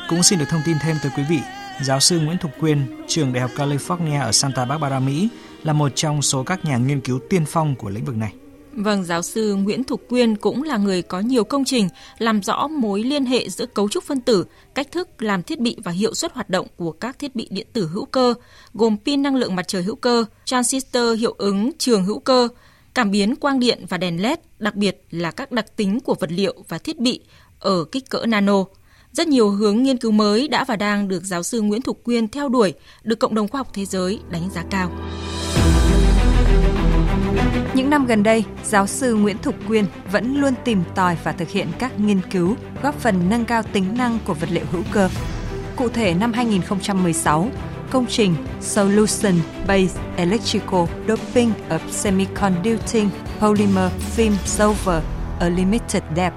Cũng 0.10 0.24
xin 0.24 0.40
được 0.40 0.46
thông 0.50 0.62
tin 0.66 0.78
thêm 0.82 0.98
tới 1.04 1.12
quý 1.18 1.24
vị, 1.30 1.40
giáo 1.82 2.00
sư 2.00 2.20
Nguyễn 2.20 2.38
Thục 2.38 2.52
Quyên, 2.60 2.86
trường 3.08 3.34
Đại 3.34 3.42
học 3.42 3.52
California 3.56 4.22
ở 4.22 4.32
Santa 4.32 4.66
Barbara, 4.66 5.00
Mỹ 5.00 5.30
là 5.64 5.74
một 5.74 5.92
trong 5.96 6.22
số 6.22 6.44
các 6.44 6.66
nhà 6.66 6.78
nghiên 6.78 7.02
cứu 7.02 7.20
tiên 7.30 7.46
phong 7.46 7.76
của 7.76 7.90
lĩnh 7.90 8.06
vực 8.06 8.18
này. 8.18 8.34
Vâng, 8.76 9.04
giáo 9.04 9.22
sư 9.22 9.56
Nguyễn 9.56 9.84
Thục 9.84 10.02
Quyên 10.10 10.36
cũng 10.36 10.64
là 10.64 10.78
người 10.78 11.02
có 11.02 11.20
nhiều 11.20 11.44
công 11.44 11.66
trình 11.66 11.90
làm 12.18 12.44
rõ 12.44 12.68
mối 12.68 13.04
liên 13.04 13.26
hệ 13.26 13.50
giữa 13.50 13.66
cấu 13.66 13.90
trúc 13.90 14.04
phân 14.04 14.22
tử, 14.22 14.46
cách 14.76 14.92
thức 14.92 15.24
làm 15.24 15.44
thiết 15.44 15.60
bị 15.60 15.78
và 15.84 15.92
hiệu 15.92 16.14
suất 16.14 16.34
hoạt 16.34 16.50
động 16.50 16.68
của 16.76 16.92
các 16.92 17.20
thiết 17.20 17.36
bị 17.36 17.48
điện 17.52 17.68
tử 17.74 17.88
hữu 17.88 18.06
cơ, 18.06 18.34
gồm 18.74 18.98
pin 19.06 19.22
năng 19.22 19.36
lượng 19.36 19.56
mặt 19.56 19.68
trời 19.68 19.84
hữu 19.84 19.96
cơ, 19.96 20.26
transistor 20.46 21.20
hiệu 21.20 21.36
ứng 21.38 21.72
trường 21.78 22.06
hữu 22.06 22.20
cơ, 22.20 22.48
cảm 22.94 23.12
biến 23.12 23.36
quang 23.36 23.60
điện 23.60 23.86
và 23.90 23.98
đèn 23.98 24.22
LED, 24.22 24.40
đặc 24.60 24.76
biệt 24.76 25.06
là 25.12 25.32
các 25.32 25.52
đặc 25.52 25.76
tính 25.76 26.00
của 26.00 26.16
vật 26.20 26.32
liệu 26.32 26.56
và 26.68 26.78
thiết 26.78 27.00
bị 27.00 27.20
ở 27.60 27.86
kích 27.92 28.10
cỡ 28.10 28.26
nano. 28.26 28.64
Rất 29.12 29.28
nhiều 29.28 29.50
hướng 29.50 29.84
nghiên 29.84 29.98
cứu 29.98 30.12
mới 30.12 30.48
đã 30.48 30.64
và 30.64 30.76
đang 30.76 31.08
được 31.08 31.24
giáo 31.24 31.44
sư 31.44 31.62
Nguyễn 31.62 31.82
Thục 31.82 32.04
Quyên 32.04 32.28
theo 32.28 32.50
đuổi, 32.50 32.74
được 33.04 33.20
cộng 33.20 33.36
đồng 33.36 33.48
khoa 33.48 33.60
học 33.60 33.70
thế 33.74 33.86
giới 33.86 34.20
đánh 34.32 34.50
giá 34.54 34.64
cao. 34.70 34.92
Những 37.74 37.90
năm 37.90 38.06
gần 38.06 38.24
đây, 38.24 38.46
giáo 38.64 38.88
sư 38.88 39.16
Nguyễn 39.16 39.38
Thục 39.38 39.56
Quyên 39.68 39.86
vẫn 40.12 40.36
luôn 40.36 40.54
tìm 40.64 40.84
tòi 40.96 41.18
và 41.24 41.32
thực 41.32 41.50
hiện 41.50 41.68
các 41.80 42.00
nghiên 42.00 42.22
cứu 42.32 42.56
góp 42.84 42.96
phần 42.96 43.30
nâng 43.30 43.46
cao 43.46 43.64
tính 43.64 43.86
năng 43.98 44.20
của 44.26 44.34
vật 44.34 44.50
liệu 44.52 44.66
hữu 44.72 44.84
cơ. 44.92 45.10
Cụ 45.76 45.90
thể 45.90 46.14
năm 46.14 46.34
2016, 46.34 47.48
công 47.90 48.06
trình 48.06 48.36
Solution 48.62 49.34
Based 49.68 49.98
Electrical 50.18 50.86
Doping 51.08 51.52
of 51.70 51.80
Semiconducting 51.90 53.10
Polymer 53.40 53.92
Film 54.18 54.34
Solver 54.46 55.04
a 55.40 55.50
Limited 55.50 56.04
Depth 56.16 56.36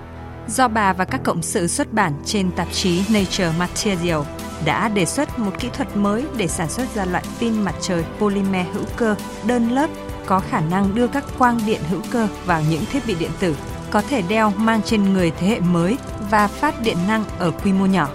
do 0.48 0.68
bà 0.68 0.92
và 0.92 1.04
các 1.04 1.20
cộng 1.24 1.42
sự 1.42 1.66
xuất 1.66 1.92
bản 1.92 2.12
trên 2.24 2.50
tạp 2.50 2.72
chí 2.72 3.02
Nature 3.10 3.52
Material 3.58 4.20
đã 4.64 4.88
đề 4.88 5.04
xuất 5.04 5.38
một 5.38 5.52
kỹ 5.58 5.68
thuật 5.72 5.96
mới 5.96 6.24
để 6.36 6.48
sản 6.48 6.68
xuất 6.70 6.94
ra 6.94 7.04
loại 7.04 7.24
pin 7.40 7.62
mặt 7.62 7.74
trời 7.80 8.04
polymer 8.18 8.66
hữu 8.72 8.84
cơ 8.96 9.16
đơn 9.46 9.70
lớp 9.70 9.90
có 10.26 10.40
khả 10.40 10.60
năng 10.60 10.94
đưa 10.94 11.06
các 11.06 11.24
quang 11.38 11.60
điện 11.66 11.80
hữu 11.90 12.00
cơ 12.10 12.28
vào 12.46 12.62
những 12.70 12.84
thiết 12.92 13.06
bị 13.06 13.14
điện 13.14 13.30
tử, 13.40 13.56
có 13.90 14.02
thể 14.02 14.22
đeo 14.22 14.52
mang 14.56 14.82
trên 14.82 15.12
người 15.12 15.32
thế 15.40 15.46
hệ 15.46 15.60
mới 15.60 15.96
và 16.30 16.48
phát 16.48 16.80
điện 16.80 16.96
năng 17.08 17.24
ở 17.38 17.50
quy 17.50 17.72
mô 17.72 17.86
nhỏ. 17.86 18.08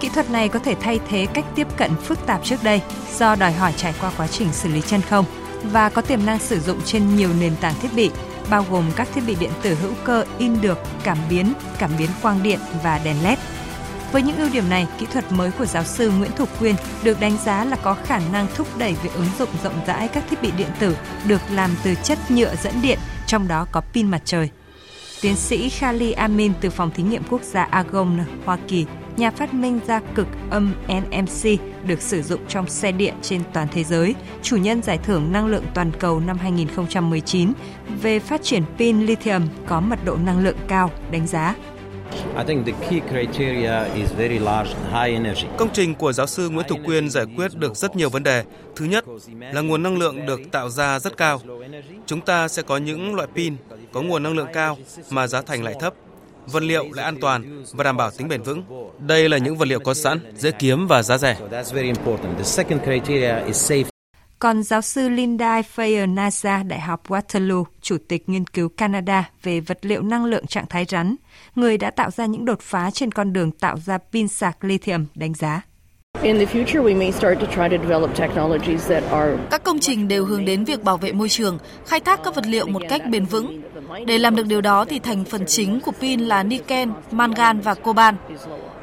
Kỹ 0.00 0.08
thuật 0.08 0.30
này 0.30 0.48
có 0.48 0.58
thể 0.58 0.74
thay 0.80 1.00
thế 1.08 1.26
cách 1.26 1.44
tiếp 1.54 1.66
cận 1.76 1.90
phức 1.96 2.26
tạp 2.26 2.44
trước 2.44 2.62
đây 2.62 2.80
do 3.18 3.34
đòi 3.34 3.52
hỏi 3.52 3.72
trải 3.76 3.94
qua 4.00 4.12
quá 4.16 4.26
trình 4.26 4.52
xử 4.52 4.68
lý 4.68 4.80
chân 4.80 5.00
không 5.00 5.24
và 5.62 5.88
có 5.88 6.02
tiềm 6.02 6.26
năng 6.26 6.38
sử 6.38 6.60
dụng 6.60 6.80
trên 6.84 7.16
nhiều 7.16 7.30
nền 7.40 7.56
tảng 7.60 7.74
thiết 7.82 7.88
bị, 7.96 8.10
bao 8.50 8.66
gồm 8.70 8.84
các 8.96 9.08
thiết 9.14 9.20
bị 9.26 9.36
điện 9.40 9.50
tử 9.62 9.74
hữu 9.74 9.92
cơ 10.04 10.24
in 10.38 10.60
được, 10.60 10.78
cảm 11.04 11.18
biến, 11.30 11.52
cảm 11.78 11.90
biến 11.98 12.08
quang 12.22 12.42
điện 12.42 12.58
và 12.82 13.00
đèn 13.04 13.16
LED. 13.22 13.38
Với 14.12 14.22
những 14.22 14.36
ưu 14.36 14.48
điểm 14.52 14.68
này, 14.68 14.86
kỹ 14.98 15.06
thuật 15.12 15.32
mới 15.32 15.50
của 15.50 15.66
giáo 15.66 15.84
sư 15.84 16.10
Nguyễn 16.10 16.30
Thục 16.32 16.58
Quyên 16.58 16.74
được 17.04 17.20
đánh 17.20 17.36
giá 17.44 17.64
là 17.64 17.76
có 17.76 17.94
khả 17.94 18.20
năng 18.32 18.46
thúc 18.54 18.66
đẩy 18.78 18.94
việc 19.02 19.14
ứng 19.14 19.28
dụng 19.38 19.48
rộng 19.64 19.80
rãi 19.86 20.08
các 20.08 20.24
thiết 20.30 20.42
bị 20.42 20.50
điện 20.56 20.68
tử 20.78 20.96
được 21.26 21.40
làm 21.50 21.70
từ 21.84 21.94
chất 21.94 22.18
nhựa 22.30 22.54
dẫn 22.62 22.74
điện, 22.82 22.98
trong 23.26 23.48
đó 23.48 23.66
có 23.72 23.80
pin 23.80 24.10
mặt 24.10 24.22
trời. 24.24 24.50
Tiến 25.20 25.36
sĩ 25.36 25.68
Khali 25.68 26.12
Amin 26.12 26.52
từ 26.60 26.70
Phòng 26.70 26.90
Thí 26.90 27.02
nghiệm 27.02 27.22
Quốc 27.30 27.42
gia 27.42 27.62
Argonne, 27.62 28.24
Hoa 28.44 28.58
Kỳ, 28.68 28.86
nhà 29.16 29.30
phát 29.30 29.54
minh 29.54 29.80
ra 29.86 30.00
cực 30.14 30.26
âm 30.50 30.74
NMC 30.88 31.60
được 31.86 32.02
sử 32.02 32.22
dụng 32.22 32.40
trong 32.48 32.68
xe 32.68 32.92
điện 32.92 33.14
trên 33.22 33.42
toàn 33.52 33.68
thế 33.72 33.84
giới, 33.84 34.14
chủ 34.42 34.56
nhân 34.56 34.82
giải 34.82 34.98
thưởng 34.98 35.32
năng 35.32 35.46
lượng 35.46 35.64
toàn 35.74 35.90
cầu 35.98 36.20
năm 36.20 36.38
2019 36.38 37.52
về 38.02 38.18
phát 38.18 38.42
triển 38.42 38.62
pin 38.78 39.00
lithium 39.00 39.42
có 39.66 39.80
mật 39.80 40.04
độ 40.04 40.16
năng 40.16 40.44
lượng 40.44 40.56
cao, 40.68 40.90
đánh 41.10 41.26
giá 41.26 41.54
Công 45.56 45.68
trình 45.72 45.94
của 45.94 46.12
giáo 46.12 46.26
sư 46.26 46.48
Nguyễn 46.48 46.66
Thục 46.68 46.78
Quyên 46.84 47.10
giải 47.10 47.24
quyết 47.36 47.54
được 47.54 47.76
rất 47.76 47.96
nhiều 47.96 48.10
vấn 48.10 48.22
đề. 48.22 48.44
Thứ 48.76 48.84
nhất 48.84 49.04
là 49.52 49.60
nguồn 49.60 49.82
năng 49.82 49.98
lượng 49.98 50.26
được 50.26 50.40
tạo 50.52 50.68
ra 50.68 50.98
rất 50.98 51.16
cao. 51.16 51.40
Chúng 52.06 52.20
ta 52.20 52.48
sẽ 52.48 52.62
có 52.62 52.76
những 52.76 53.14
loại 53.14 53.28
pin 53.34 53.56
có 53.92 54.02
nguồn 54.02 54.22
năng 54.22 54.36
lượng 54.36 54.48
cao 54.52 54.78
mà 55.10 55.26
giá 55.26 55.42
thành 55.42 55.64
lại 55.64 55.74
thấp. 55.80 55.94
Vật 56.46 56.62
liệu 56.62 56.84
lại 56.92 57.04
an 57.04 57.20
toàn 57.20 57.64
và 57.72 57.84
đảm 57.84 57.96
bảo 57.96 58.10
tính 58.10 58.28
bền 58.28 58.42
vững. 58.42 58.62
Đây 58.98 59.28
là 59.28 59.38
những 59.38 59.56
vật 59.56 59.68
liệu 59.68 59.80
có 59.80 59.94
sẵn, 59.94 60.20
dễ 60.36 60.50
kiếm 60.50 60.86
và 60.86 61.02
giá 61.02 61.18
rẻ. 61.18 61.36
Còn 64.42 64.62
giáo 64.62 64.82
sư 64.82 65.08
Linda 65.08 65.60
Fayer 65.76 66.14
NASA 66.14 66.62
Đại 66.62 66.80
học 66.80 67.08
Waterloo, 67.08 67.64
chủ 67.80 67.96
tịch 68.08 68.28
nghiên 68.28 68.46
cứu 68.46 68.68
Canada 68.68 69.30
về 69.42 69.60
vật 69.60 69.78
liệu 69.82 70.02
năng 70.02 70.24
lượng 70.24 70.46
trạng 70.46 70.66
thái 70.66 70.84
rắn, 70.88 71.16
người 71.54 71.78
đã 71.78 71.90
tạo 71.90 72.10
ra 72.10 72.26
những 72.26 72.44
đột 72.44 72.60
phá 72.60 72.90
trên 72.90 73.12
con 73.12 73.32
đường 73.32 73.50
tạo 73.50 73.76
ra 73.86 73.98
pin 74.12 74.28
sạc 74.28 74.64
lithium 74.64 75.06
đánh 75.14 75.34
giá. 75.34 75.62
Các 79.50 79.64
công 79.64 79.78
trình 79.78 80.08
đều 80.08 80.24
hướng 80.24 80.44
đến 80.44 80.64
việc 80.64 80.84
bảo 80.84 80.96
vệ 80.96 81.12
môi 81.12 81.28
trường, 81.28 81.58
khai 81.86 82.00
thác 82.00 82.20
các 82.24 82.34
vật 82.34 82.46
liệu 82.46 82.66
một 82.66 82.82
cách 82.88 83.02
bền 83.10 83.24
vững. 83.24 83.62
Để 84.06 84.18
làm 84.18 84.36
được 84.36 84.46
điều 84.46 84.60
đó 84.60 84.84
thì 84.84 84.98
thành 84.98 85.24
phần 85.24 85.46
chính 85.46 85.80
của 85.80 85.92
pin 85.92 86.20
là 86.20 86.42
niken, 86.42 86.92
mangan 87.10 87.60
và 87.60 87.74
coban. 87.74 88.16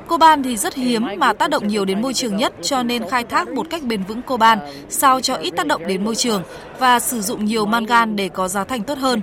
Coban 0.09 0.43
thì 0.43 0.57
rất 0.57 0.75
hiếm 0.75 1.05
mà 1.17 1.33
tác 1.33 1.49
động 1.49 1.67
nhiều 1.67 1.85
đến 1.85 2.01
môi 2.01 2.13
trường 2.13 2.37
nhất 2.37 2.53
cho 2.61 2.83
nên 2.83 3.09
khai 3.09 3.23
thác 3.23 3.47
một 3.47 3.69
cách 3.69 3.83
bền 3.83 4.03
vững 4.03 4.21
coban 4.21 4.59
sao 4.89 5.21
cho 5.21 5.35
ít 5.35 5.53
tác 5.57 5.67
động 5.67 5.87
đến 5.87 6.05
môi 6.05 6.15
trường 6.15 6.43
và 6.79 6.99
sử 6.99 7.21
dụng 7.21 7.45
nhiều 7.45 7.65
mangan 7.65 8.15
để 8.15 8.29
có 8.29 8.47
giá 8.47 8.63
thành 8.63 8.83
tốt 8.83 8.97
hơn. 8.97 9.21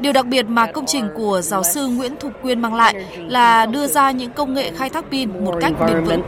Điều 0.00 0.12
đặc 0.12 0.26
biệt 0.26 0.42
mà 0.42 0.66
công 0.66 0.86
trình 0.86 1.08
của 1.16 1.40
giáo 1.40 1.62
sư 1.64 1.86
Nguyễn 1.86 2.16
Thục 2.16 2.32
Quyên 2.42 2.62
mang 2.62 2.74
lại 2.74 3.06
là 3.16 3.66
đưa 3.66 3.86
ra 3.86 4.10
những 4.10 4.32
công 4.32 4.54
nghệ 4.54 4.72
khai 4.76 4.90
thác 4.90 5.04
pin 5.10 5.44
một 5.44 5.54
cách 5.60 5.72
bền 5.86 6.04
vững. 6.04 6.22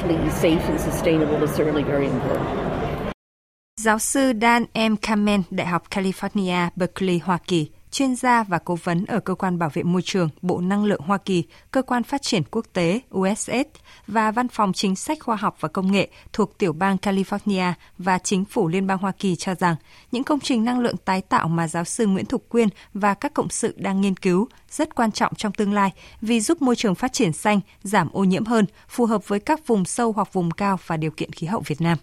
Giáo 3.81 3.99
sư 3.99 4.33
Dan 4.41 4.65
M. 4.75 4.97
Kamen, 4.97 5.43
Đại 5.51 5.67
học 5.67 5.83
California, 5.91 6.69
Berkeley, 6.77 7.19
Hoa 7.19 7.39
Kỳ 7.47 7.69
chuyên 7.93 8.17
gia 8.17 8.43
và 8.43 8.59
cố 8.59 8.79
vấn 8.85 9.05
ở 9.05 9.21
Cơ 9.21 9.35
quan 9.35 9.59
Bảo 9.59 9.71
vệ 9.73 9.83
Môi 9.83 10.03
trường, 10.03 10.29
Bộ 10.43 10.61
Năng 10.61 10.85
lượng 10.85 11.01
Hoa 11.01 11.19
Kỳ, 11.19 11.45
Cơ 11.71 11.83
quan 11.83 12.03
Phát 12.03 12.23
triển 12.23 12.43
Quốc 12.51 12.67
tế 12.73 13.01
USS 13.17 13.69
và 14.07 14.31
Văn 14.31 14.49
phòng 14.49 14.73
Chính 14.73 14.97
sách 14.97 15.19
Khoa 15.21 15.37
học 15.37 15.57
và 15.61 15.69
Công 15.69 15.93
nghệ 15.93 16.09
thuộc 16.33 16.59
tiểu 16.59 16.73
bang 16.73 16.97
California 16.97 17.73
và 17.99 18.19
Chính 18.19 18.45
phủ 18.45 18.69
Liên 18.69 18.87
bang 18.87 18.99
Hoa 18.99 19.13
Kỳ 19.19 19.37
cho 19.37 19.55
rằng 19.55 19.77
những 20.13 20.25
công 20.25 20.41
trình 20.41 20.65
năng 20.65 20.81
lượng 20.81 20.97
tái 20.97 21.21
tạo 21.21 21.49
mà 21.49 21.69
giáo 21.69 21.85
sư 21.85 22.07
Nguyễn 22.07 22.27
Thục 22.27 22.49
Quyên 22.49 22.69
và 22.95 23.15
các 23.15 23.35
cộng 23.35 23.49
sự 23.49 23.75
đang 23.77 24.01
nghiên 24.01 24.17
cứu 24.17 24.49
rất 24.71 24.95
quan 24.95 25.13
trọng 25.13 25.35
trong 25.35 25.53
tương 25.53 25.73
lai 25.73 25.93
vì 26.21 26.41
giúp 26.41 26.63
môi 26.63 26.77
trường 26.77 26.95
phát 26.95 27.13
triển 27.13 27.33
xanh, 27.33 27.61
giảm 27.83 28.09
ô 28.13 28.25
nhiễm 28.25 28.45
hơn, 28.45 28.67
phù 28.89 29.07
hợp 29.07 29.29
với 29.29 29.41
các 29.41 29.67
vùng 29.67 29.85
sâu 29.85 30.13
hoặc 30.13 30.33
vùng 30.33 30.51
cao 30.51 30.79
và 30.87 30.97
điều 30.97 31.11
kiện 31.11 31.33
khí 31.33 31.47
hậu 31.47 31.63
Việt 31.67 31.81
Nam. 31.81 31.99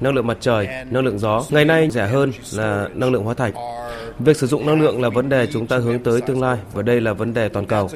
Năng 0.00 0.14
lượng 0.14 0.26
mặt 0.26 0.36
trời, 0.40 0.68
năng 0.90 1.04
lượng 1.04 1.18
gió 1.18 1.44
ngày 1.50 1.64
nay 1.64 1.88
rẻ 1.90 2.06
hơn 2.06 2.32
là 2.52 2.88
năng 2.94 3.12
lượng 3.12 3.24
hóa 3.24 3.34
thạch. 3.34 3.54
Việc 4.18 4.36
sử 4.36 4.46
dụng 4.46 4.66
năng 4.66 4.80
lượng 4.80 5.02
là 5.02 5.08
vấn 5.08 5.28
đề 5.28 5.46
chúng 5.52 5.66
ta 5.66 5.78
hướng 5.78 5.98
tới 5.98 6.20
tương 6.20 6.42
lai 6.42 6.58
và 6.72 6.82
đây 6.82 7.00
là 7.00 7.12
vấn 7.12 7.34
đề 7.34 7.48
toàn 7.48 7.66
cầu. 7.66 7.90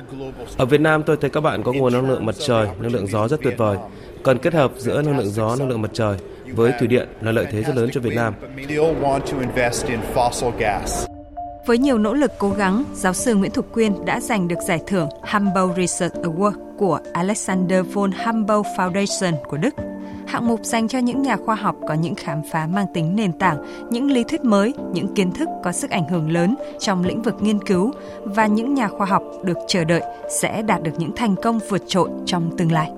Ở 0.57 0.65
Việt 0.65 0.81
Nam 0.81 1.03
tôi 1.03 1.17
thấy 1.17 1.31
các 1.31 1.41
bạn 1.41 1.63
có 1.63 1.73
nguồn 1.73 1.93
năng 1.93 2.09
lượng 2.09 2.27
mặt 2.27 2.35
trời, 2.39 2.67
năng 2.81 2.93
lượng 2.93 3.07
gió 3.07 3.29
rất 3.29 3.41
tuyệt 3.43 3.55
vời. 3.59 3.77
Cần 4.25 4.39
kết 4.39 4.55
hợp 4.55 4.73
giữa 4.77 5.03
năng 5.03 5.19
lượng 5.19 5.31
gió, 5.31 5.57
năng 5.59 5.69
lượng 5.69 5.83
mặt 5.83 5.91
trời 5.93 6.17
với 6.47 6.73
thủy 6.79 6.89
điện 6.89 7.09
là 7.21 7.33
lợi 7.33 7.47
thế 7.51 7.63
rất 7.63 7.77
lớn 7.77 7.91
cho 7.93 8.01
Việt 8.01 8.15
Nam. 8.15 8.35
Với 11.67 11.79
nhiều 11.79 11.99
nỗ 11.99 12.15
lực 12.15 12.33
cố 12.39 12.51
gắng, 12.51 12.85
giáo 12.95 13.13
sư 13.13 13.35
Nguyễn 13.35 13.51
Thục 13.51 13.73
Quyên 13.73 14.05
đã 14.05 14.21
giành 14.21 14.49
được 14.49 14.59
giải 14.67 14.81
thưởng 14.87 15.09
Humboldt 15.33 15.77
Research 15.77 16.15
Award 16.15 16.53
của 16.79 16.99
Alexander 17.13 17.87
von 17.93 18.13
Humboldt 18.13 18.67
Foundation 18.77 19.33
của 19.49 19.57
Đức. 19.57 19.75
Hạng 20.27 20.49
mục 20.49 20.65
dành 20.65 20.89
cho 20.89 20.99
những 20.99 21.23
nhà 21.23 21.37
khoa 21.37 21.55
học 21.55 21.77
có 21.89 21.95
những 21.95 22.15
khám 22.15 22.43
phá 22.53 22.67
mang 22.67 22.87
tính 22.95 23.17
nền 23.17 23.33
tảng, 23.33 23.89
những 23.91 24.11
lý 24.11 24.25
thuyết 24.25 24.45
mới, 24.45 24.75
những 24.93 25.15
kiến 25.15 25.33
thức 25.33 25.49
có 25.65 25.73
sức 25.73 25.91
ảnh 25.91 26.09
hưởng 26.09 26.31
lớn 26.31 26.55
trong 26.79 27.05
lĩnh 27.05 27.23
vực 27.23 27.35
nghiên 27.41 27.65
cứu 27.65 27.93
và 28.25 28.47
những 28.47 28.75
nhà 28.75 28.89
khoa 28.89 29.07
học 29.07 29.23
được 29.45 29.59
chờ 29.69 29.85
đợi 29.85 30.03
sẽ 30.41 30.63
đạt 30.63 30.83
được 30.83 30.93
những 30.99 31.13
thành 31.17 31.35
công 31.43 31.59
vượt 31.69 31.83
trội 31.87 32.09
trong 32.27 32.57
tương 32.59 32.73
lai. 32.73 32.91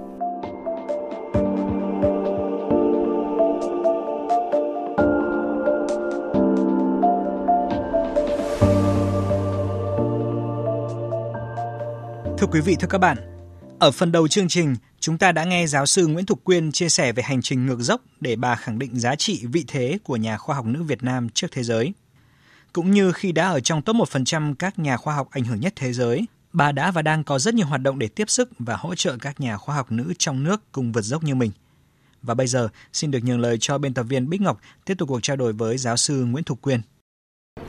Thưa 12.44 12.50
quý 12.52 12.60
vị, 12.60 12.76
thưa 12.80 12.86
các 12.86 12.98
bạn, 12.98 13.16
ở 13.78 13.90
phần 13.90 14.12
đầu 14.12 14.28
chương 14.28 14.48
trình, 14.48 14.76
chúng 15.00 15.18
ta 15.18 15.32
đã 15.32 15.44
nghe 15.44 15.66
giáo 15.66 15.86
sư 15.86 16.06
Nguyễn 16.06 16.26
Thục 16.26 16.44
Quyên 16.44 16.72
chia 16.72 16.88
sẻ 16.88 17.12
về 17.12 17.22
hành 17.22 17.42
trình 17.42 17.66
ngược 17.66 17.80
dốc 17.80 18.00
để 18.20 18.36
bà 18.36 18.54
khẳng 18.54 18.78
định 18.78 18.98
giá 18.98 19.14
trị 19.16 19.46
vị 19.52 19.64
thế 19.68 19.98
của 20.04 20.16
nhà 20.16 20.36
khoa 20.36 20.56
học 20.56 20.66
nữ 20.66 20.82
Việt 20.82 21.02
Nam 21.02 21.28
trước 21.28 21.46
thế 21.52 21.62
giới. 21.62 21.92
Cũng 22.72 22.90
như 22.90 23.12
khi 23.12 23.32
đã 23.32 23.48
ở 23.48 23.60
trong 23.60 23.82
top 23.82 23.96
1% 23.96 24.54
các 24.54 24.78
nhà 24.78 24.96
khoa 24.96 25.14
học 25.14 25.28
ảnh 25.30 25.44
hưởng 25.44 25.60
nhất 25.60 25.72
thế 25.76 25.92
giới, 25.92 26.26
bà 26.52 26.72
đã 26.72 26.90
và 26.90 27.02
đang 27.02 27.24
có 27.24 27.38
rất 27.38 27.54
nhiều 27.54 27.66
hoạt 27.66 27.82
động 27.82 27.98
để 27.98 28.08
tiếp 28.08 28.30
sức 28.30 28.50
và 28.58 28.76
hỗ 28.76 28.94
trợ 28.94 29.16
các 29.20 29.40
nhà 29.40 29.56
khoa 29.56 29.76
học 29.76 29.92
nữ 29.92 30.12
trong 30.18 30.44
nước 30.44 30.72
cùng 30.72 30.92
vượt 30.92 31.02
dốc 31.02 31.22
như 31.24 31.34
mình. 31.34 31.50
Và 32.22 32.34
bây 32.34 32.46
giờ, 32.46 32.68
xin 32.92 33.10
được 33.10 33.20
nhường 33.22 33.40
lời 33.40 33.56
cho 33.60 33.78
biên 33.78 33.94
tập 33.94 34.02
viên 34.02 34.28
Bích 34.28 34.40
Ngọc 34.40 34.60
tiếp 34.84 34.94
tục 34.98 35.08
cuộc 35.08 35.20
trao 35.22 35.36
đổi 35.36 35.52
với 35.52 35.78
giáo 35.78 35.96
sư 35.96 36.24
Nguyễn 36.24 36.44
Thục 36.44 36.62
Quyên. 36.62 36.80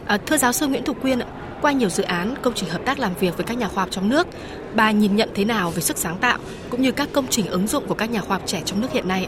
À, 0.05 0.17
thưa 0.25 0.37
giáo 0.37 0.53
sư 0.53 0.67
Nguyễn 0.67 0.83
Thục 0.85 1.01
Quyên, 1.01 1.19
qua 1.61 1.71
nhiều 1.71 1.89
dự 1.89 2.03
án 2.03 2.35
công 2.41 2.53
trình 2.53 2.69
hợp 2.69 2.81
tác 2.85 2.99
làm 2.99 3.13
việc 3.19 3.37
với 3.37 3.45
các 3.45 3.57
nhà 3.57 3.67
khoa 3.67 3.81
học 3.83 3.91
trong 3.91 4.09
nước, 4.09 4.27
bà 4.73 4.91
nhìn 4.91 5.15
nhận 5.15 5.29
thế 5.33 5.45
nào 5.45 5.71
về 5.71 5.81
sức 5.81 5.97
sáng 5.97 6.17
tạo 6.17 6.37
cũng 6.69 6.81
như 6.81 6.91
các 6.91 7.09
công 7.13 7.27
trình 7.29 7.47
ứng 7.47 7.67
dụng 7.67 7.87
của 7.87 7.95
các 7.95 8.09
nhà 8.09 8.21
khoa 8.21 8.37
học 8.37 8.47
trẻ 8.47 8.61
trong 8.65 8.81
nước 8.81 8.91
hiện 8.91 9.07
nay? 9.07 9.27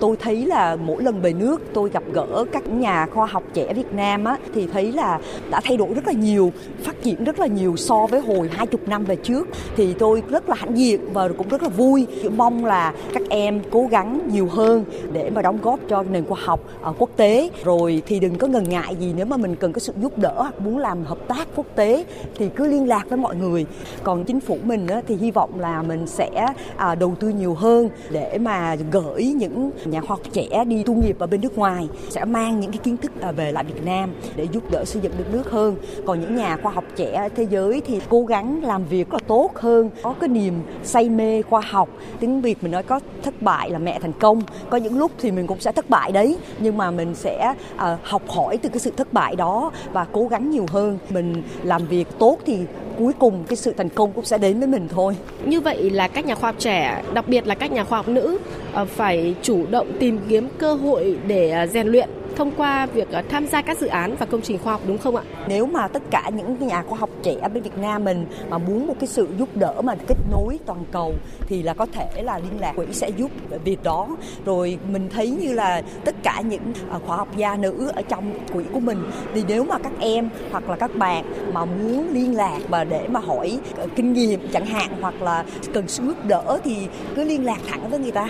Tôi 0.00 0.16
thấy 0.16 0.46
là 0.46 0.76
mỗi 0.76 1.02
lần 1.02 1.20
về 1.20 1.32
nước 1.32 1.62
tôi 1.74 1.90
gặp 1.90 2.02
gỡ 2.12 2.44
các 2.52 2.68
nhà 2.68 3.06
khoa 3.06 3.26
học 3.26 3.42
trẻ 3.54 3.74
Việt 3.74 3.92
Nam 3.92 4.24
á, 4.24 4.36
thì 4.54 4.66
thấy 4.66 4.92
là 4.92 5.18
đã 5.50 5.60
thay 5.64 5.76
đổi 5.76 5.88
rất 5.94 6.06
là 6.06 6.12
nhiều, 6.12 6.52
phát 6.82 7.02
triển 7.02 7.24
rất 7.24 7.38
là 7.40 7.46
nhiều 7.46 7.76
so 7.76 8.06
với 8.06 8.20
hồi 8.20 8.50
20 8.52 8.80
năm 8.86 9.04
về 9.04 9.16
trước. 9.16 9.48
Thì 9.76 9.94
tôi 9.94 10.22
rất 10.28 10.48
là 10.48 10.54
hãnh 10.58 10.78
diện 10.78 11.00
và 11.12 11.28
cũng 11.28 11.48
rất 11.48 11.62
là 11.62 11.68
vui. 11.68 12.06
Mong 12.36 12.64
là 12.64 12.92
các 13.12 13.22
em 13.28 13.60
cố 13.70 13.86
gắng 13.90 14.20
nhiều 14.32 14.46
hơn 14.46 14.84
để 15.12 15.30
mà 15.30 15.42
đóng 15.42 15.58
góp 15.62 15.80
cho 15.88 16.02
nền 16.02 16.24
khoa 16.24 16.38
học 16.40 16.60
ở 16.82 16.92
quốc 16.98 17.10
tế. 17.16 17.50
Rồi 17.64 18.02
thì 18.06 18.20
đừng 18.20 18.38
có 18.38 18.46
ngần 18.46 18.68
ngại 18.68 18.96
gì 19.00 19.12
nếu 19.16 19.26
mà 19.26 19.36
mình 19.36 19.56
cần 19.56 19.72
có 19.72 19.78
sự 19.78 19.92
giúp 20.00 20.18
đỡ 20.18 20.34
hoặc 20.36 20.60
muốn 20.60 20.78
làm 20.78 21.04
hợp 21.04 21.18
tác 21.28 21.48
quốc 21.56 21.66
tế 21.74 22.04
thì 22.34 22.48
cứ 22.56 22.66
liên 22.66 22.88
lạc 22.88 23.08
với 23.08 23.18
mọi 23.18 23.36
người. 23.36 23.66
Còn 24.02 24.24
chính 24.24 24.40
phủ 24.40 24.58
mình 24.64 24.86
á, 24.86 25.00
thì 25.08 25.16
hy 25.16 25.30
vọng 25.30 25.50
là 25.60 25.82
mình 25.82 26.06
sẽ 26.06 26.46
à, 26.76 26.94
đầu 26.94 27.14
tư 27.20 27.28
nhiều 27.28 27.54
hơn 27.54 27.88
để 28.10 28.38
mà 28.38 28.76
gửi 28.92 29.24
những 29.24 29.70
nhà 29.90 30.00
khoa 30.00 30.08
học 30.08 30.20
trẻ 30.32 30.64
đi 30.64 30.82
tu 30.82 30.94
nghiệp 30.94 31.18
ở 31.18 31.26
bên 31.26 31.40
nước 31.40 31.58
ngoài 31.58 31.88
sẽ 32.08 32.24
mang 32.24 32.60
những 32.60 32.70
cái 32.70 32.78
kiến 32.78 32.96
thức 32.96 33.12
à, 33.20 33.32
về 33.32 33.52
lại 33.52 33.64
Việt 33.64 33.84
Nam 33.84 34.10
để 34.36 34.46
giúp 34.52 34.70
đỡ 34.70 34.84
xây 34.84 35.02
dựng 35.02 35.12
đất 35.18 35.24
nước 35.32 35.50
hơn. 35.50 35.76
Còn 36.06 36.20
những 36.20 36.36
nhà 36.36 36.56
khoa 36.62 36.72
học 36.72 36.84
trẻ 36.96 37.28
thế 37.36 37.46
giới 37.50 37.82
thì 37.86 38.00
cố 38.08 38.24
gắng 38.24 38.64
làm 38.64 38.84
việc 38.84 39.12
là 39.12 39.18
tốt 39.26 39.50
hơn, 39.54 39.90
có 40.02 40.14
cái 40.20 40.28
niềm 40.28 40.54
say 40.84 41.08
mê 41.08 41.42
khoa 41.42 41.60
học. 41.60 41.88
Tiếng 42.20 42.40
Việt 42.40 42.62
mình 42.62 42.72
nói 42.72 42.82
có 42.82 43.00
thất 43.22 43.42
bại 43.42 43.70
là 43.70 43.78
mẹ 43.78 43.98
thành 44.00 44.12
công. 44.12 44.42
Có 44.70 44.76
những 44.76 44.98
lúc 44.98 45.12
thì 45.18 45.30
mình 45.30 45.46
cũng 45.46 45.60
sẽ 45.60 45.72
thất 45.72 45.90
bại 45.90 46.12
đấy, 46.12 46.38
nhưng 46.58 46.76
mà 46.76 46.90
mình 46.90 47.14
sẽ 47.14 47.54
uh, 47.74 47.80
học 48.02 48.22
hỏi 48.28 48.56
từ 48.56 48.68
cái 48.68 48.78
sự 48.78 48.92
thất 48.96 49.12
bại 49.12 49.36
đó 49.36 49.70
và 49.92 50.06
cố 50.12 50.26
gắng 50.28 50.50
nhiều 50.50 50.66
hơn. 50.68 50.98
Mình 51.10 51.42
làm 51.62 51.86
việc 51.86 52.08
tốt 52.18 52.38
thì 52.46 52.58
cuối 52.98 53.12
cùng 53.18 53.44
cái 53.48 53.56
sự 53.56 53.72
thành 53.76 53.88
công 53.88 54.12
cũng 54.12 54.24
sẽ 54.24 54.38
đến 54.38 54.58
với 54.58 54.68
mình 54.68 54.88
thôi. 54.88 55.16
Như 55.44 55.60
vậy 55.60 55.90
là 55.90 56.08
các 56.08 56.26
nhà 56.26 56.34
khoa 56.34 56.48
học 56.48 56.56
trẻ, 56.58 57.02
đặc 57.14 57.28
biệt 57.28 57.46
là 57.46 57.54
các 57.54 57.72
nhà 57.72 57.84
khoa 57.84 57.98
học 57.98 58.08
nữ 58.08 58.38
ờ, 58.72 58.84
phải 58.84 59.34
chủ 59.42 59.66
động 59.70 59.92
tìm 60.00 60.18
kiếm 60.28 60.48
cơ 60.58 60.74
hội 60.74 61.18
để 61.26 61.50
ờ, 61.50 61.66
rèn 61.66 61.86
luyện 61.86 62.08
thông 62.36 62.52
qua 62.56 62.86
việc 62.86 63.10
ờ, 63.10 63.22
tham 63.28 63.46
gia 63.46 63.62
các 63.62 63.78
dự 63.78 63.86
án 63.86 64.16
và 64.18 64.26
công 64.26 64.40
trình 64.40 64.58
khoa 64.58 64.72
học, 64.72 64.80
đúng 64.86 64.98
không 64.98 65.16
ạ? 65.16 65.22
Nếu 65.48 65.66
mà 65.66 65.88
tất 65.88 66.02
cả 66.10 66.30
những 66.36 66.66
nhà 66.66 66.82
khoa 66.82 66.98
học 66.98 67.10
trẻ 67.22 67.36
bên 67.54 67.62
Việt 67.62 67.78
Nam 67.78 68.04
mình 68.04 68.26
mà 68.50 68.58
muốn 68.58 68.86
một 68.86 68.94
cái 69.00 69.06
sự 69.06 69.28
giúp 69.38 69.48
đỡ 69.54 69.82
mà 69.84 69.94
kết 70.08 70.16
nối 70.30 70.58
toàn 70.66 70.84
cầu 70.92 71.14
thì 71.46 71.62
là 71.62 71.74
có 71.74 71.86
thể 71.92 72.22
là 72.22 72.38
liên 72.38 72.60
lạc 72.60 72.72
quỹ 72.76 72.86
sẽ 72.92 73.08
giúp 73.16 73.30
việc 73.64 73.82
đó. 73.82 74.08
Rồi 74.44 74.78
mình 74.92 75.08
thấy 75.14 75.30
như 75.30 75.52
là 75.52 75.82
tất 76.04 76.14
cả 76.22 76.42
những 76.48 76.72
ờ, 76.90 77.00
khoa 77.06 77.16
học 77.16 77.28
gia 77.36 77.56
nữ 77.56 77.90
ở 77.94 78.02
trong 78.02 78.32
quỹ 78.52 78.64
của 78.72 78.80
mình 78.80 78.98
thì 79.34 79.44
nếu 79.48 79.64
mà 79.64 79.78
các 79.78 79.92
em 80.00 80.28
hoặc 80.50 80.68
là 80.68 80.76
các 80.76 80.96
bạn 80.96 81.24
mà 81.52 81.64
muốn 81.64 82.08
liên 82.12 82.36
lạc 82.36 82.58
và 82.68 82.84
để 82.84 83.08
mà 83.08 83.20
hỏi 83.20 83.58
ờ, 83.76 83.86
kinh 83.96 84.12
nghiệm 84.12 84.40
chẳng 84.52 84.66
hạn 84.66 84.90
hoặc 85.00 85.22
là 85.22 85.44
cần 85.72 85.88
sự 85.88 86.04
giúp 86.04 86.26
đỡ 86.26 86.58
thì 86.64 86.76
cứ 87.14 87.24
liên 87.24 87.44
lạc 87.44 87.58
thẳng 87.68 87.90
với 87.90 87.98
người 87.98 88.12
ta. 88.12 88.28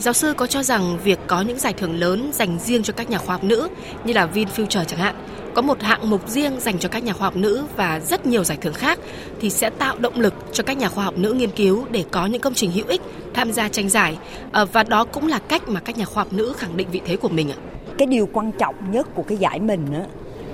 Giáo 0.00 0.14
sư 0.14 0.34
có 0.36 0.46
cho 0.46 0.62
rằng 0.62 0.98
việc 1.04 1.18
có 1.26 1.42
những 1.42 1.58
giải 1.58 1.72
thưởng 1.72 1.94
lớn 1.94 2.30
dành 2.32 2.58
riêng 2.58 2.82
cho 2.82 2.92
các 2.92 3.10
nhà 3.10 3.18
khoa 3.18 3.34
học 3.34 3.44
nữ 3.44 3.68
như 4.04 4.12
là 4.12 4.28
VinFuture 4.34 4.84
chẳng 4.84 4.98
hạn, 4.98 5.14
có 5.54 5.62
một 5.62 5.82
hạng 5.82 6.10
mục 6.10 6.28
riêng 6.28 6.60
dành 6.60 6.78
cho 6.78 6.88
các 6.88 7.04
nhà 7.04 7.12
khoa 7.12 7.26
học 7.26 7.36
nữ 7.36 7.64
và 7.76 8.00
rất 8.00 8.26
nhiều 8.26 8.44
giải 8.44 8.58
thưởng 8.60 8.74
khác 8.74 8.98
thì 9.40 9.50
sẽ 9.50 9.70
tạo 9.70 9.98
động 9.98 10.20
lực 10.20 10.34
cho 10.52 10.62
các 10.62 10.76
nhà 10.78 10.88
khoa 10.88 11.04
học 11.04 11.18
nữ 11.18 11.32
nghiên 11.32 11.50
cứu 11.50 11.84
để 11.90 12.04
có 12.10 12.26
những 12.26 12.40
công 12.40 12.54
trình 12.54 12.70
hữu 12.70 12.86
ích 12.86 13.00
tham 13.34 13.52
gia 13.52 13.68
tranh 13.68 13.88
giải 13.88 14.18
ờ, 14.52 14.66
và 14.72 14.82
đó 14.82 15.04
cũng 15.04 15.26
là 15.26 15.38
cách 15.38 15.68
mà 15.68 15.80
các 15.80 15.98
nhà 15.98 16.04
khoa 16.04 16.22
học 16.22 16.32
nữ 16.32 16.52
khẳng 16.58 16.76
định 16.76 16.88
vị 16.92 17.00
thế 17.04 17.16
của 17.16 17.28
mình 17.28 17.50
ạ. 17.50 17.56
Cái 17.98 18.06
điều 18.06 18.28
quan 18.32 18.52
trọng 18.52 18.74
nhất 18.90 19.14
của 19.14 19.22
cái 19.22 19.38
giải 19.38 19.60
mình 19.60 19.86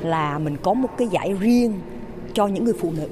là 0.01 0.39
mình 0.39 0.57
có 0.63 0.75
một 0.75 0.89
cái 0.99 1.09
giải 1.09 1.35
riêng 1.41 1.81
cho 2.35 2.47
những 2.47 2.65
người 2.65 2.75
phụ 2.81 2.93
nữ 2.97 3.09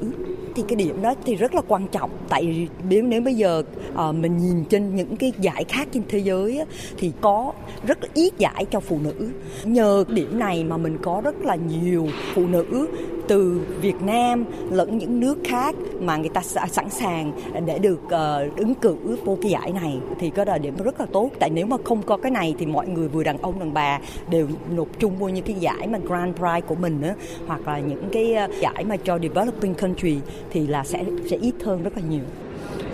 thì 0.55 0.63
cái 0.69 0.77
điểm 0.77 1.03
đó 1.03 1.15
thì 1.25 1.35
rất 1.35 1.55
là 1.55 1.61
quan 1.69 1.89
trọng. 1.89 2.11
Tại 2.29 2.69
nếu 2.89 3.03
nếu 3.03 3.21
bây 3.21 3.35
giờ 3.35 3.63
uh, 3.93 4.15
mình 4.15 4.39
nhìn 4.39 4.65
trên 4.65 4.97
những 4.97 5.17
cái 5.17 5.33
giải 5.41 5.65
khác 5.69 5.89
trên 5.93 6.03
thế 6.09 6.19
giới 6.19 6.59
á, 6.59 6.65
thì 6.99 7.13
có 7.21 7.53
rất 7.87 8.03
là 8.03 8.09
ít 8.15 8.33
giải 8.39 8.67
cho 8.71 8.81
phụ 8.81 8.99
nữ. 9.05 9.29
Nhờ 9.65 10.05
điểm 10.09 10.39
này 10.39 10.65
mà 10.65 10.77
mình 10.77 10.99
có 11.03 11.21
rất 11.25 11.41
là 11.45 11.57
nhiều 11.57 12.09
phụ 12.35 12.47
nữ 12.47 12.87
từ 13.29 13.61
Việt 13.81 14.03
Nam 14.03 14.45
lẫn 14.71 14.99
những 14.99 15.21
nước 15.21 15.39
khác 15.45 15.75
mà 16.01 16.17
người 16.17 16.29
ta 16.29 16.41
sẵn 16.69 16.91
sàng 16.91 17.33
để 17.67 17.79
được 17.79 18.01
uh, 18.05 18.57
ứng 18.57 18.75
cử 18.75 18.97
vô 19.25 19.39
cái 19.43 19.51
giải 19.51 19.73
này 19.73 19.99
thì 20.19 20.31
có 20.31 20.45
là 20.45 20.59
điểm 20.59 20.75
rất 20.85 21.01
là 21.01 21.07
tốt 21.13 21.31
tại 21.41 21.51
nếu 21.51 21.67
mà 21.67 21.77
không 21.85 22.03
có 22.03 22.17
cái 22.17 22.31
này 22.31 22.55
thì 22.59 22.67
mọi 22.67 22.89
người 22.89 23.09
vừa 23.09 23.23
đàn 23.23 23.39
ông 23.39 23.59
đàn 23.59 23.75
bà 23.75 23.99
đều 24.31 24.49
nộp 24.77 24.89
chung 24.99 25.19
vô 25.19 25.29
những 25.29 25.45
cái 25.45 25.57
giải 25.61 25.87
mà 25.87 25.99
Grand 25.99 26.37
Prize 26.37 26.61
của 26.61 26.75
mình 26.75 27.01
nữa 27.01 27.15
hoặc 27.47 27.69
là 27.69 27.79
những 27.79 28.09
cái 28.13 28.35
ờ, 28.35 28.49
giải 28.61 28.85
mà 28.85 28.97
cho 28.97 29.19
developing 29.19 29.75
country 29.75 30.19
thì 30.51 30.67
là 30.67 30.85
sẽ 30.85 31.05
sẽ 31.31 31.37
ít 31.37 31.55
hơn 31.65 31.83
rất 31.83 31.93
là 31.97 32.03
nhiều. 32.11 32.25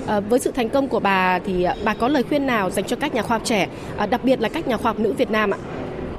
À, 0.07 0.21
với 0.21 0.40
sự 0.40 0.51
thành 0.51 0.69
công 0.69 0.88
của 0.88 1.01
bà 1.01 1.38
thì 1.38 1.66
bà 1.85 1.95
có 1.95 2.09
lời 2.09 2.23
khuyên 2.23 2.47
nào 2.47 2.71
dành 2.71 2.85
cho 2.85 2.97
các 2.97 3.14
nhà 3.14 3.23
khoa 3.23 3.37
học 3.37 3.47
trẻ, 3.47 3.69
à, 3.97 4.07
đặc 4.07 4.25
biệt 4.25 4.40
là 4.40 4.49
các 4.49 4.69
nhà 4.69 4.77
khoa 4.77 4.93
học 4.93 5.01
nữ 5.01 5.12
Việt 5.12 5.31
Nam 5.31 5.51
ạ? 5.51 5.59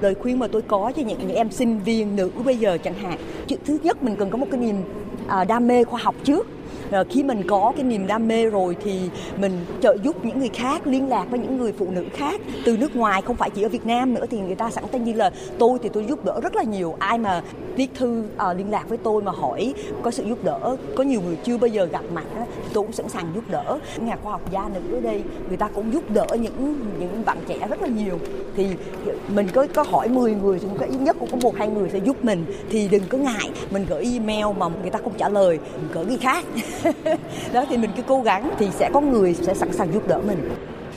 Lời 0.01 0.15
khuyên 0.15 0.39
mà 0.39 0.47
tôi 0.47 0.61
có 0.61 0.91
cho 0.95 1.01
những, 1.01 1.19
những 1.19 1.35
em 1.35 1.51
sinh 1.51 1.79
viên 1.79 2.15
nữ 2.15 2.31
bây 2.45 2.57
giờ 2.57 2.77
chẳng 2.83 2.93
hạn. 2.93 3.19
Chuyện 3.47 3.59
thứ 3.65 3.77
nhất 3.83 4.03
mình 4.03 4.15
cần 4.15 4.29
có 4.29 4.37
một 4.37 4.47
cái 4.51 4.59
niềm 4.59 4.75
à, 5.27 5.43
đam 5.43 5.67
mê 5.67 5.83
khoa 5.83 5.99
học 6.03 6.15
trước. 6.23 6.47
Rồi 6.91 7.05
khi 7.09 7.23
mình 7.23 7.41
có 7.47 7.73
cái 7.75 7.83
niềm 7.83 8.07
đam 8.07 8.27
mê 8.27 8.45
rồi 8.45 8.75
thì 8.83 8.99
mình 9.37 9.51
trợ 9.81 9.97
giúp 10.03 10.25
những 10.25 10.39
người 10.39 10.49
khác 10.53 10.87
liên 10.87 11.09
lạc 11.09 11.25
với 11.29 11.39
những 11.39 11.57
người 11.57 11.73
phụ 11.77 11.91
nữ 11.91 12.05
khác 12.13 12.41
từ 12.65 12.77
nước 12.77 12.95
ngoài 12.95 13.21
không 13.21 13.35
phải 13.35 13.49
chỉ 13.49 13.61
ở 13.61 13.69
Việt 13.69 13.85
Nam 13.85 14.13
nữa 14.13 14.25
thì 14.29 14.39
người 14.39 14.55
ta 14.55 14.71
sẵn 14.71 14.83
tay 14.91 15.01
như 15.01 15.13
là 15.13 15.31
tôi 15.59 15.79
thì 15.83 15.89
tôi 15.93 16.05
giúp 16.05 16.25
đỡ 16.25 16.39
rất 16.43 16.55
là 16.55 16.63
nhiều. 16.63 16.95
Ai 16.99 17.17
mà 17.17 17.41
viết 17.75 17.89
thư 17.95 18.23
uh, 18.35 18.57
liên 18.57 18.71
lạc 18.71 18.89
với 18.89 18.97
tôi 18.97 19.21
mà 19.21 19.31
hỏi 19.31 19.73
có 20.01 20.11
sự 20.11 20.23
giúp 20.23 20.43
đỡ. 20.43 20.77
Có 20.95 21.03
nhiều 21.03 21.21
người 21.21 21.35
chưa 21.43 21.57
bao 21.57 21.67
giờ 21.67 21.85
gặp 21.85 22.01
mặt 22.13 22.25
á, 22.35 22.45
tôi 22.73 22.83
cũng 22.83 22.91
sẵn 22.91 23.09
sàng 23.09 23.31
giúp 23.35 23.43
đỡ. 23.49 23.79
Nhà 23.97 24.17
khoa 24.23 24.31
học 24.31 24.51
gia 24.51 24.69
nữ 24.69 24.97
ở 24.97 24.99
đây 24.99 25.23
người 25.47 25.57
ta 25.57 25.67
cũng 25.75 25.93
giúp 25.93 26.11
đỡ 26.11 26.25
những 26.31 26.75
những 26.99 27.25
bạn 27.25 27.37
trẻ 27.47 27.67
rất 27.69 27.81
là 27.81 27.87
nhiều. 27.87 28.19
Thì 28.55 28.67
mình 29.27 29.47
có 29.53 29.67
có 29.73 29.83
hỏi 29.83 30.07
10 30.07 30.33
người 30.33 30.59
thì 30.59 30.67
có 30.79 30.85
ít 30.85 30.97
nhất 30.97 31.15
cũng 31.19 31.29
có 31.31 31.37
một 31.41 31.55
hai 31.55 31.67
người 31.67 31.89
sẽ 31.89 31.97
giúp 31.97 32.25
mình. 32.25 32.45
Thì 32.69 32.87
đừng 32.87 33.03
có 33.09 33.17
ngại 33.17 33.49
mình 33.71 33.85
gửi 33.89 34.03
email 34.13 34.45
mà 34.57 34.67
người 34.81 34.89
ta 34.89 34.99
không 35.03 35.13
trả 35.17 35.29
lời 35.29 35.59
mình 35.75 35.89
gửi 35.93 36.05
người 36.05 36.17
khác. 36.17 36.45
Đó 37.53 37.65
thì 37.69 37.77
mình 37.77 37.91
cứ 37.97 38.03
cố 38.07 38.21
gắng 38.21 38.51
thì 38.57 38.67
sẽ 38.71 38.89
có 38.93 39.01
người 39.01 39.33
sẽ 39.33 39.53
sẵn 39.53 39.73
sàng 39.73 39.93
giúp 39.93 40.07
đỡ 40.07 40.21
mình. 40.27 40.49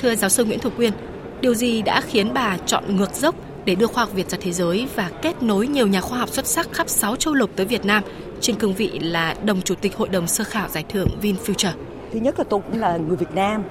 Thưa 0.02 0.14
giáo 0.14 0.30
sư 0.30 0.44
Nguyễn 0.44 0.58
Thục 0.58 0.76
Quyên 0.76 0.92
điều 1.40 1.54
gì 1.54 1.82
đã 1.82 2.00
khiến 2.00 2.30
bà 2.34 2.56
chọn 2.66 2.96
ngược 2.96 3.14
dốc? 3.14 3.34
Để 3.64 3.74
đưa 3.74 3.86
khoa 3.86 4.04
học 4.04 4.14
Việt 4.14 4.30
ra 4.30 4.38
thế 4.40 4.52
giới 4.52 4.88
và 4.94 5.10
kết 5.22 5.42
nối 5.42 5.66
nhiều 5.66 5.86
nhà 5.86 6.00
khoa 6.00 6.18
học 6.18 6.28
xuất 6.28 6.46
sắc 6.46 6.72
khắp 6.72 6.88
6 6.88 7.16
châu 7.16 7.34
lục 7.34 7.50
tới 7.56 7.66
Việt 7.66 7.84
Nam, 7.84 8.02
trên 8.40 8.56
cương 8.56 8.74
vị 8.74 8.98
là 9.02 9.34
đồng 9.44 9.62
chủ 9.62 9.74
tịch 9.74 9.96
hội 9.96 10.08
đồng 10.08 10.26
sơ 10.26 10.44
khảo 10.44 10.68
giải 10.68 10.84
thưởng 10.88 11.08
VinFuture 11.22 11.72
thứ 12.14 12.20
nhất 12.20 12.38
là 12.38 12.44
tôi 12.48 12.60
cũng 12.70 12.80
là 12.80 12.96
người 12.96 13.16
Việt 13.16 13.34
Nam, 13.34 13.62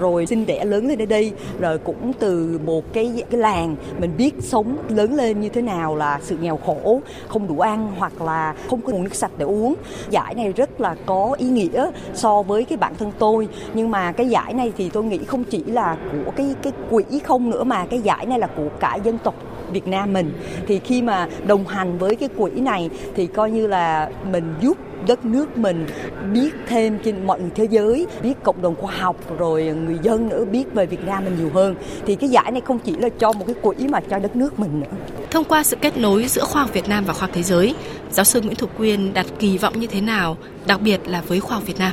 rồi 0.00 0.26
sinh 0.26 0.46
đẻ 0.46 0.64
lớn 0.64 0.88
lên 0.88 0.98
ở 0.98 1.06
đây, 1.06 1.32
rồi 1.60 1.78
cũng 1.78 2.12
từ 2.18 2.60
một 2.64 2.92
cái 2.92 3.24
cái 3.30 3.40
làng 3.40 3.76
mình 3.98 4.10
biết 4.16 4.34
sống 4.40 4.76
lớn 4.88 5.14
lên 5.14 5.40
như 5.40 5.48
thế 5.48 5.62
nào 5.62 5.96
là 5.96 6.18
sự 6.22 6.36
nghèo 6.40 6.56
khổ, 6.56 7.00
không 7.28 7.48
đủ 7.48 7.60
ăn 7.60 7.92
hoặc 7.98 8.22
là 8.22 8.54
không 8.70 8.80
có 8.80 8.92
nguồn 8.92 9.04
nước 9.04 9.14
sạch 9.14 9.30
để 9.38 9.44
uống. 9.44 9.74
Giải 10.10 10.34
này 10.34 10.52
rất 10.52 10.80
là 10.80 10.96
có 11.06 11.36
ý 11.38 11.46
nghĩa 11.46 11.90
so 12.14 12.42
với 12.42 12.64
cái 12.64 12.78
bản 12.78 12.94
thân 12.98 13.12
tôi, 13.18 13.48
nhưng 13.74 13.90
mà 13.90 14.12
cái 14.12 14.28
giải 14.28 14.52
này 14.52 14.72
thì 14.76 14.90
tôi 14.90 15.04
nghĩ 15.04 15.18
không 15.26 15.44
chỉ 15.44 15.64
là 15.64 15.96
của 16.12 16.30
cái 16.30 16.54
cái 16.62 16.72
quỹ 16.90 17.04
không 17.24 17.50
nữa 17.50 17.64
mà 17.64 17.86
cái 17.86 18.00
giải 18.00 18.26
này 18.26 18.38
là 18.38 18.46
của 18.46 18.68
cả 18.80 18.98
dân 19.04 19.18
tộc 19.18 19.34
Việt 19.72 19.86
Nam 19.86 20.12
mình. 20.12 20.32
Thì 20.66 20.78
khi 20.78 21.02
mà 21.02 21.28
đồng 21.46 21.66
hành 21.66 21.98
với 21.98 22.16
cái 22.16 22.28
quỹ 22.38 22.50
này 22.50 22.90
thì 23.14 23.26
coi 23.26 23.50
như 23.50 23.66
là 23.66 24.10
mình 24.30 24.54
giúp 24.60 24.76
đất 25.06 25.24
nước 25.24 25.58
mình 25.58 25.86
biết 26.32 26.50
thêm 26.66 26.98
trên 27.04 27.26
mọi 27.26 27.40
thế 27.54 27.66
giới 27.70 28.06
biết 28.22 28.34
cộng 28.42 28.62
đồng 28.62 28.76
khoa 28.76 28.92
học 28.92 29.16
rồi 29.38 29.64
người 29.64 29.98
dân 30.02 30.28
nữa 30.28 30.44
biết 30.44 30.64
về 30.74 30.86
Việt 30.86 31.04
Nam 31.04 31.24
mình 31.24 31.36
nhiều 31.38 31.50
hơn. 31.54 31.74
Thì 32.06 32.14
cái 32.14 32.30
giải 32.30 32.50
này 32.52 32.60
không 32.64 32.78
chỉ 32.78 32.96
là 32.96 33.08
cho 33.08 33.32
một 33.32 33.44
cái 33.46 33.56
quỹ 33.62 33.74
mà 33.88 34.00
cho 34.00 34.18
đất 34.18 34.36
nước 34.36 34.58
mình 34.58 34.80
nữa. 34.80 34.96
Thông 35.30 35.44
qua 35.44 35.62
sự 35.62 35.76
kết 35.80 35.98
nối 35.98 36.24
giữa 36.28 36.44
khoa 36.44 36.62
học 36.62 36.72
Việt 36.72 36.88
Nam 36.88 37.04
và 37.04 37.12
khoa 37.12 37.20
học 37.20 37.30
thế 37.32 37.42
giới 37.42 37.74
giáo 38.10 38.24
sư 38.24 38.40
Nguyễn 38.40 38.54
Thục 38.54 38.76
Quyên 38.76 39.14
đặt 39.14 39.26
kỳ 39.38 39.58
vọng 39.58 39.80
như 39.80 39.86
thế 39.86 40.00
nào 40.00 40.36
đặc 40.66 40.80
biệt 40.80 41.00
là 41.06 41.22
với 41.26 41.40
khoa 41.40 41.56
học 41.56 41.66
Việt 41.66 41.78
Nam? 41.78 41.92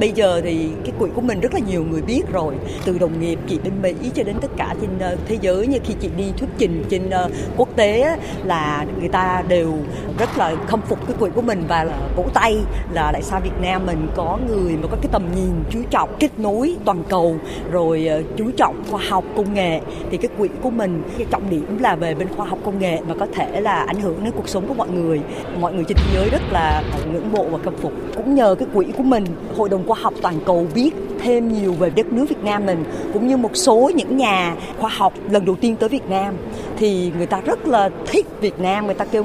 Bây 0.00 0.12
giờ 0.14 0.40
thì 0.44 0.68
cái 0.84 0.92
quỹ 0.98 1.10
của 1.14 1.20
mình 1.20 1.40
rất 1.40 1.54
là 1.54 1.60
nhiều 1.68 1.84
người 1.84 2.02
biết 2.02 2.22
rồi, 2.32 2.54
từ 2.84 2.98
đồng 2.98 3.20
nghiệp 3.20 3.38
chị 3.48 3.58
bên 3.64 3.72
Mỹ 3.82 3.94
cho 4.14 4.22
đến 4.22 4.36
tất 4.40 4.48
cả 4.56 4.74
trên 4.80 4.90
ờ, 5.00 5.16
thế 5.28 5.38
giới. 5.40 5.66
Như 5.66 5.78
khi 5.84 5.94
chị 6.00 6.08
đi 6.16 6.24
thuyết 6.38 6.48
trình 6.58 6.84
trên 6.88 7.10
ờ, 7.10 7.30
quốc 7.76 7.84
tế 7.84 8.16
là 8.44 8.86
người 9.00 9.08
ta 9.08 9.42
đều 9.48 9.72
rất 10.18 10.38
là 10.38 10.54
khâm 10.66 10.80
phục 10.80 11.06
cái 11.06 11.16
quỹ 11.20 11.30
của 11.34 11.42
mình 11.42 11.64
và 11.68 11.86
vỗ 12.16 12.24
tay 12.34 12.56
là 12.92 13.10
tại 13.12 13.22
sao 13.22 13.40
Việt 13.40 13.60
Nam 13.62 13.86
mình 13.86 14.08
có 14.16 14.38
người 14.48 14.76
mà 14.82 14.88
có 14.90 14.96
cái 15.02 15.08
tầm 15.12 15.22
nhìn 15.36 15.52
chú 15.70 15.78
trọng 15.90 16.16
kết 16.20 16.38
nối 16.38 16.76
toàn 16.84 17.02
cầu, 17.08 17.36
rồi 17.70 18.06
ờ, 18.06 18.22
chú 18.36 18.50
trọng 18.56 18.82
khoa 18.90 19.00
học 19.08 19.24
công 19.36 19.54
nghệ. 19.54 19.80
Thì 20.10 20.16
cái 20.16 20.30
quỹ 20.38 20.48
của 20.62 20.70
mình, 20.70 21.02
cái 21.18 21.26
trọng 21.30 21.50
điểm 21.50 21.78
là 21.80 21.96
về 21.96 22.14
bên 22.14 22.28
khoa 22.36 22.46
học 22.46 22.58
công 22.64 22.78
nghệ 22.78 22.98
mà 23.08 23.14
có 23.20 23.26
thể 23.34 23.60
là 23.60 23.84
ảnh 23.86 24.00
hưởng 24.00 24.24
đến 24.24 24.32
cuộc 24.36 24.48
sống 24.48 24.68
của 24.68 24.74
mọi 24.74 24.88
người. 24.88 25.20
Mọi 25.60 25.74
người 25.74 25.84
trên 25.88 25.96
thế 25.96 26.14
giới 26.14 26.30
rất 26.30 26.42
là 26.52 26.82
ngưỡng 27.12 27.32
mộ 27.32 27.44
và 27.44 27.58
khâm 27.64 27.76
phục. 27.76 27.92
Cũng 28.16 28.34
nhờ 28.34 28.54
cái 28.54 28.68
quỹ 28.74 28.86
của 28.96 29.02
mình, 29.02 29.24
hội 29.56 29.68
đồng 29.68 29.86
khoa 29.88 29.96
học 30.00 30.14
toàn 30.22 30.40
cầu 30.46 30.66
biết 30.74 30.90
thêm 31.22 31.52
nhiều 31.52 31.72
về 31.72 31.90
đất 31.90 32.12
nước 32.12 32.28
Việt 32.28 32.44
Nam 32.44 32.66
mình, 32.66 32.84
cũng 33.12 33.28
như 33.28 33.36
một 33.36 33.56
số 33.56 33.90
những 33.94 34.16
nhà 34.16 34.54
khoa 34.78 34.90
học 34.90 35.12
lần 35.30 35.44
đầu 35.44 35.56
tiên 35.60 35.76
tới 35.76 35.88
Việt 35.88 36.10
Nam. 36.10 36.34
Thì 36.76 37.12
người 37.16 37.26
ta 37.26 37.40
rất 37.40 37.66
là 37.66 37.90
thích 38.06 38.26
Việt 38.40 38.60
Nam, 38.60 38.86
người 38.86 38.94
ta 38.94 39.04
kêu 39.04 39.24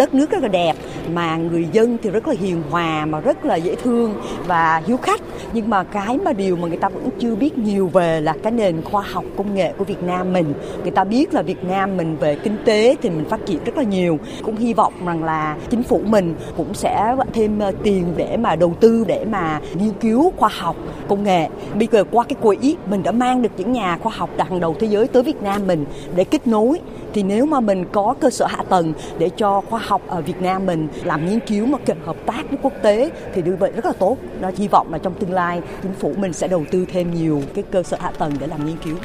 đất 0.00 0.14
nước 0.14 0.30
rất 0.30 0.42
là 0.42 0.48
đẹp, 0.48 0.76
mà 1.12 1.36
người 1.36 1.66
dân 1.72 1.96
thì 2.02 2.10
rất 2.10 2.28
là 2.28 2.34
hiền 2.40 2.62
hòa, 2.70 3.06
mà 3.06 3.20
rất 3.20 3.44
là 3.44 3.56
dễ 3.56 3.74
thương 3.74 4.14
và 4.46 4.82
hiếu 4.86 4.96
khách. 4.96 5.20
Nhưng 5.52 5.70
mà 5.70 5.82
cái 5.82 6.18
mà 6.18 6.32
điều 6.32 6.56
mà 6.56 6.68
người 6.68 6.76
ta 6.76 6.88
vẫn 6.88 7.08
chưa 7.18 7.34
biết 7.34 7.58
nhiều 7.58 7.88
về 7.88 8.20
là 8.20 8.34
cái 8.42 8.52
nền 8.52 8.82
khoa 8.82 9.02
học 9.12 9.24
công 9.36 9.54
nghệ 9.54 9.72
của 9.78 9.84
Việt 9.84 10.02
Nam 10.02 10.32
mình. 10.32 10.52
Người 10.82 10.90
ta 10.90 11.04
biết 11.04 11.34
là 11.34 11.42
Việt 11.42 11.64
Nam 11.64 11.96
mình 11.96 12.16
về 12.16 12.34
kinh 12.34 12.56
tế 12.64 12.96
thì 13.02 13.10
mình 13.10 13.24
phát 13.24 13.40
triển 13.46 13.64
rất 13.64 13.76
là 13.76 13.82
nhiều. 13.82 14.18
Cũng 14.42 14.56
hy 14.56 14.74
vọng 14.74 14.92
rằng 15.06 15.24
là 15.24 15.56
chính 15.70 15.82
phủ 15.82 16.00
mình 16.04 16.34
cũng 16.56 16.74
sẽ 16.74 17.16
thêm 17.32 17.58
ờ, 17.58 17.72
tiền 17.82 18.04
để 18.16 18.36
mà 18.36 18.56
đầu 18.56 18.74
tư, 18.80 19.04
để 19.08 19.24
mà 19.24 19.60
nghiên 19.74 19.92
cứu 20.00 20.32
khoa 20.36 20.48
học 20.58 20.76
công 21.08 21.24
nghệ. 21.24 21.48
Bây 21.74 21.88
giờ 21.92 22.04
qua 22.10 22.24
cái 22.24 22.36
quỹ 22.42 22.76
mình 22.90 23.02
đã 23.02 23.12
mang 23.12 23.42
được 23.42 23.52
những 23.56 23.72
nhà 23.72 23.98
khoa 24.02 24.12
học 24.16 24.30
hàng 24.38 24.60
đầu 24.60 24.76
thế 24.80 24.86
giới 24.86 25.08
tới 25.08 25.22
Việt 25.22 25.42
Nam 25.42 25.66
mình 25.66 25.84
để 26.14 26.24
kết 26.24 26.46
nối. 26.46 26.80
Thì 27.12 27.22
nếu 27.22 27.46
mà 27.46 27.60
mình 27.60 27.84
có 27.92 28.14
cơ 28.20 28.30
sở 28.30 28.46
hạ 28.46 28.62
tầng 28.68 28.92
để 29.18 29.28
cho 29.28 29.60
khoa 29.70 29.78
học 29.90 30.02
ở 30.08 30.20
Việt 30.20 30.42
Nam 30.42 30.66
mình 30.66 30.88
làm 31.04 31.28
nghiên 31.28 31.40
cứu 31.40 31.66
mà 31.66 31.78
kết 31.86 31.96
hợp 32.04 32.16
tác 32.26 32.42
với 32.48 32.58
quốc 32.62 32.72
tế 32.82 33.10
thì 33.34 33.42
như 33.42 33.56
vậy 33.56 33.70
rất 33.74 33.86
là 33.86 33.92
tốt. 33.92 34.16
Nó 34.40 34.50
hy 34.56 34.68
vọng 34.68 34.92
là 34.92 34.98
trong 34.98 35.14
tương 35.14 35.32
lai 35.32 35.60
chính 35.82 35.94
phủ 35.94 36.14
mình 36.16 36.32
sẽ 36.32 36.48
đầu 36.48 36.64
tư 36.70 36.86
thêm 36.92 37.14
nhiều 37.14 37.42
cái 37.54 37.64
cơ 37.70 37.82
sở 37.82 37.96
hạ 38.00 38.10
tầng 38.18 38.32
để 38.38 38.46
làm 38.46 38.66
nghiên 38.66 38.76
cứu. 38.76 38.96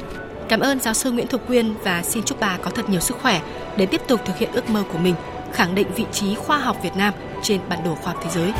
Cảm 0.48 0.60
ơn 0.60 0.80
giáo 0.80 0.94
sư 0.94 1.10
Nguyễn 1.10 1.26
Thục 1.26 1.46
Quyên 1.46 1.74
và 1.82 2.02
xin 2.02 2.22
chúc 2.22 2.40
bà 2.40 2.58
có 2.62 2.70
thật 2.70 2.88
nhiều 2.88 3.00
sức 3.00 3.16
khỏe 3.22 3.40
để 3.76 3.86
tiếp 3.86 4.00
tục 4.08 4.20
thực 4.24 4.36
hiện 4.36 4.50
ước 4.52 4.70
mơ 4.70 4.82
của 4.92 4.98
mình, 4.98 5.14
khẳng 5.52 5.74
định 5.74 5.86
vị 5.96 6.04
trí 6.12 6.34
khoa 6.34 6.58
học 6.58 6.76
Việt 6.82 6.96
Nam 6.96 7.14
trên 7.42 7.60
bản 7.68 7.78
đồ 7.84 7.94
khoa 7.94 8.12
học 8.12 8.22
thế 8.24 8.30
giới. 8.30 8.52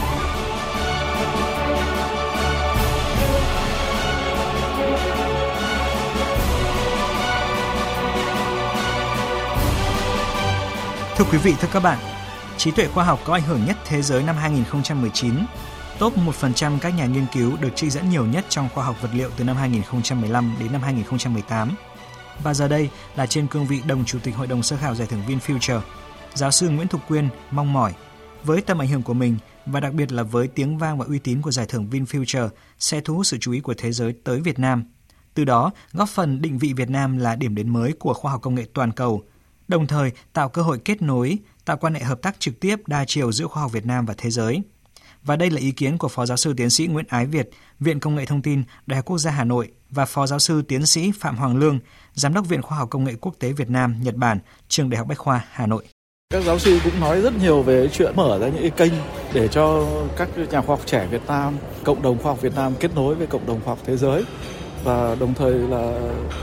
Thưa 11.17 11.25
quý 11.33 11.39
vị, 11.39 11.55
thưa 11.61 11.69
các 11.73 11.83
bạn, 11.83 11.99
trí 12.59 12.71
tuệ 12.71 12.89
khoa 12.89 13.05
học 13.05 13.21
có 13.25 13.33
ảnh 13.33 13.43
hưởng 13.43 13.65
nhất 13.67 13.77
thế 13.87 14.03
giới 14.03 14.23
năm 14.23 14.37
2019. 14.37 15.35
Top 15.99 16.13
1% 16.41 16.79
các 16.79 16.95
nhà 16.95 17.07
nghiên 17.07 17.27
cứu 17.33 17.57
được 17.61 17.77
trích 17.77 17.93
dẫn 17.93 18.11
nhiều 18.11 18.27
nhất 18.27 18.45
trong 18.49 18.69
khoa 18.75 18.85
học 18.85 18.97
vật 19.03 19.09
liệu 19.15 19.31
từ 19.37 19.45
năm 19.45 19.57
2015 19.57 20.57
đến 20.61 20.73
năm 20.73 20.83
2018. 20.83 21.71
Và 22.43 22.55
giờ 22.55 22.69
đây 22.69 22.91
là 23.17 23.27
trên 23.27 23.47
cương 23.47 23.67
vị 23.67 23.81
đồng 23.87 24.05
chủ 24.05 24.19
tịch 24.23 24.37
hội 24.37 24.47
đồng 24.47 24.63
sơ 24.63 24.77
khảo 24.77 24.95
giải 24.95 25.09
thưởng 25.09 25.23
VinFuture. 25.29 25.81
Giáo 26.35 26.51
sư 26.51 26.69
Nguyễn 26.69 26.89
Thục 26.89 27.01
Quyên 27.09 27.29
mong 27.51 27.73
mỏi 27.73 27.93
với 28.45 28.61
tầm 28.61 28.79
ảnh 28.79 28.89
hưởng 28.89 29.03
của 29.03 29.15
mình 29.15 29.37
và 29.67 29.81
đặc 29.81 29.93
biệt 29.93 30.13
là 30.13 30.23
với 30.23 30.49
tiếng 30.49 30.79
vang 30.79 30.99
và 30.99 31.05
uy 31.09 31.19
tín 31.19 31.43
của 31.43 31.51
giải 31.51 31.67
thưởng 31.67 31.89
VinFuture 31.91 32.49
sẽ 32.79 33.01
thu 33.01 33.15
hút 33.15 33.27
sự 33.27 33.39
chú 33.41 33.53
ý 33.53 33.61
của 33.61 33.75
thế 33.79 33.93
giới 33.93 34.15
tới 34.25 34.41
Việt 34.41 34.59
Nam. 34.59 34.85
Từ 35.35 35.45
đó, 35.45 35.71
góp 35.93 36.09
phần 36.09 36.43
định 36.43 36.59
vị 36.59 36.73
Việt 36.73 36.91
Nam 36.91 37.19
là 37.19 37.37
điểm 37.37 37.55
đến 37.55 37.69
mới 37.69 37.93
của 37.99 38.15
khoa 38.15 38.33
học 38.33 38.43
công 38.43 38.55
nghệ 38.55 38.65
toàn 38.73 38.93
cầu– 38.93 39.23
đồng 39.69 39.87
thời 39.87 40.13
tạo 40.33 40.49
cơ 40.49 40.63
hội 40.63 40.79
kết 40.85 41.03
nối, 41.03 41.39
tạo 41.67 41.77
quan 41.77 41.95
hệ 41.95 42.01
hợp 42.01 42.23
tác 42.23 42.41
trực 42.41 42.61
tiếp 42.61 42.77
đa 42.87 43.05
chiều 43.05 43.33
giữa 43.33 43.47
khoa 43.47 43.63
học 43.63 43.73
Việt 43.73 43.87
Nam 43.87 44.07
và 44.07 44.15
thế 44.19 44.31
giới. 44.31 44.63
Và 45.23 45.37
đây 45.37 45.51
là 45.51 45.61
ý 45.61 45.73
kiến 45.73 45.99
của 45.99 46.09
Phó 46.09 46.27
Giáo 46.27 46.37
sư 46.37 46.55
Tiến 46.57 46.71
sĩ 46.71 46.87
Nguyễn 46.87 47.05
Ái 47.09 47.27
Việt, 47.27 47.51
Viện 47.81 48.01
Công 48.01 48.15
nghệ 48.15 48.25
Thông 48.25 48.43
tin, 48.43 48.63
Đại 48.87 48.97
học 48.97 49.05
Quốc 49.05 49.19
gia 49.19 49.31
Hà 49.31 49.45
Nội 49.45 49.69
và 49.91 50.05
Phó 50.05 50.27
Giáo 50.27 50.39
sư 50.39 50.63
Tiến 50.63 50.87
sĩ 50.87 51.13
Phạm 51.21 51.37
Hoàng 51.37 51.57
Lương, 51.57 51.79
Giám 52.15 52.35
đốc 52.35 52.49
Viện 52.49 52.63
Khoa 52.63 52.79
học 52.79 52.91
Công 52.91 53.05
nghệ 53.05 53.15
Quốc 53.21 53.35
tế 53.39 53.53
Việt 53.53 53.71
Nam, 53.71 53.97
Nhật 54.03 54.15
Bản, 54.15 54.39
Trường 54.69 54.91
Đại 54.91 54.99
học 54.99 55.09
Bách 55.09 55.19
khoa 55.19 55.45
Hà 55.51 55.67
Nội. 55.67 55.85
Các 56.35 56.45
giáo 56.45 56.59
sư 56.59 56.81
cũng 56.85 57.01
nói 57.01 57.21
rất 57.21 57.33
nhiều 57.41 57.63
về 57.63 57.89
chuyện 57.93 58.13
mở 58.17 58.39
ra 58.39 58.49
những 58.49 58.61
cái 58.61 58.71
kênh 58.71 58.93
để 59.33 59.49
cho 59.49 59.87
các 60.17 60.29
nhà 60.51 60.61
khoa 60.61 60.77
học 60.77 60.87
trẻ 60.87 61.07
Việt 61.11 61.23
Nam, 61.27 61.57
cộng 61.85 62.03
đồng 62.03 62.19
khoa 62.19 62.33
học 62.33 62.41
Việt 62.41 62.55
Nam 62.55 62.75
kết 62.81 62.95
nối 62.95 63.15
với 63.15 63.27
cộng 63.27 63.47
đồng 63.47 63.61
khoa 63.65 63.75
học 63.75 63.79
thế 63.87 63.97
giới 63.97 64.25
và 64.85 65.15
đồng 65.15 65.35
thời 65.35 65.53
là 65.53 66.01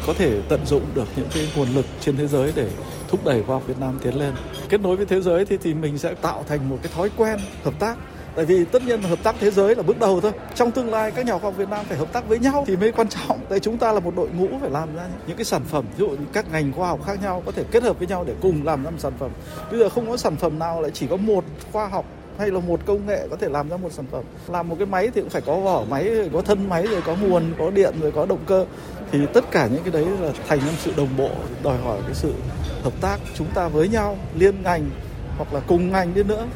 có 0.07 0.13
thể 0.13 0.41
tận 0.49 0.65
dụng 0.65 0.83
được 0.95 1.07
những 1.15 1.27
cái 1.33 1.47
nguồn 1.55 1.67
lực 1.75 1.85
trên 2.01 2.17
thế 2.17 2.27
giới 2.27 2.53
để 2.55 2.69
thúc 3.13 3.25
đẩy 3.25 3.43
khoa 3.43 3.55
học 3.55 3.67
Việt 3.67 3.79
Nam 3.79 3.99
tiến 4.03 4.19
lên. 4.19 4.33
Kết 4.69 4.81
nối 4.81 4.95
với 4.95 5.05
thế 5.05 5.21
giới 5.21 5.45
thì 5.45 5.57
thì 5.57 5.73
mình 5.73 5.97
sẽ 5.97 6.13
tạo 6.13 6.43
thành 6.47 6.69
một 6.69 6.77
cái 6.83 6.91
thói 6.95 7.09
quen 7.17 7.39
hợp 7.63 7.73
tác 7.79 7.97
Tại 8.35 8.45
vì 8.45 8.65
tất 8.65 8.83
nhiên 8.83 9.01
hợp 9.01 9.19
tác 9.23 9.35
thế 9.39 9.51
giới 9.51 9.75
là 9.75 9.83
bước 9.83 9.99
đầu 9.99 10.21
thôi. 10.21 10.31
Trong 10.55 10.71
tương 10.71 10.91
lai 10.91 11.11
các 11.11 11.25
nhà 11.25 11.31
khoa 11.31 11.41
học 11.41 11.57
Việt 11.57 11.69
Nam 11.69 11.85
phải 11.85 11.97
hợp 11.97 12.13
tác 12.13 12.27
với 12.27 12.39
nhau 12.39 12.63
thì 12.67 12.75
mới 12.75 12.91
quan 12.91 13.07
trọng. 13.07 13.39
Tại 13.49 13.59
chúng 13.59 13.77
ta 13.77 13.91
là 13.91 13.99
một 13.99 14.15
đội 14.15 14.29
ngũ 14.29 14.47
phải 14.61 14.69
làm 14.69 14.95
ra 14.95 15.07
những 15.27 15.37
cái 15.37 15.45
sản 15.45 15.61
phẩm, 15.63 15.85
ví 15.97 16.05
dụ 16.07 16.15
các 16.33 16.51
ngành 16.51 16.71
khoa 16.71 16.87
học 16.87 16.99
khác 17.05 17.21
nhau 17.21 17.43
có 17.45 17.51
thể 17.51 17.63
kết 17.71 17.83
hợp 17.83 17.99
với 17.99 18.07
nhau 18.07 18.23
để 18.27 18.33
cùng 18.41 18.63
làm 18.63 18.83
ra 18.83 18.89
một 18.89 18.99
sản 18.99 19.13
phẩm. 19.19 19.31
Bây 19.71 19.79
giờ 19.79 19.89
không 19.89 20.09
có 20.09 20.17
sản 20.17 20.35
phẩm 20.35 20.59
nào 20.59 20.81
lại 20.81 20.91
chỉ 20.93 21.07
có 21.07 21.17
một 21.17 21.43
khoa 21.71 21.87
học 21.87 22.05
hay 22.37 22.51
là 22.51 22.59
một 22.59 22.79
công 22.85 23.07
nghệ 23.07 23.27
có 23.29 23.35
thể 23.35 23.49
làm 23.49 23.69
ra 23.69 23.77
một 23.77 23.91
sản 23.91 24.05
phẩm 24.11 24.23
làm 24.47 24.69
một 24.69 24.75
cái 24.79 24.85
máy 24.85 25.09
thì 25.13 25.21
cũng 25.21 25.29
phải 25.29 25.41
có 25.41 25.59
vỏ 25.59 25.83
máy 25.89 26.09
rồi 26.15 26.29
có 26.33 26.41
thân 26.41 26.69
máy 26.69 26.87
rồi 26.87 27.01
có 27.05 27.15
nguồn 27.15 27.53
có 27.59 27.69
điện 27.69 27.93
rồi 28.01 28.11
có 28.11 28.25
động 28.25 28.39
cơ 28.45 28.65
thì 29.13 29.19
tất 29.33 29.51
cả 29.51 29.67
những 29.67 29.83
cái 29.83 29.91
đấy 29.91 30.05
là 30.05 30.33
thành 30.47 30.59
một 30.59 30.71
sự 30.79 30.93
đồng 30.97 31.17
bộ, 31.17 31.31
đòi 31.63 31.77
hỏi 31.77 32.01
cái 32.05 32.15
sự 32.15 32.33
hợp 32.81 32.93
tác 33.01 33.19
chúng 33.37 33.47
ta 33.55 33.67
với 33.67 33.89
nhau, 33.89 34.17
liên 34.35 34.61
ngành 34.63 34.89
hoặc 35.37 35.53
là 35.53 35.59
cùng 35.59 35.91
ngành 35.91 36.13
đi 36.13 36.23
nữa. 36.23 36.47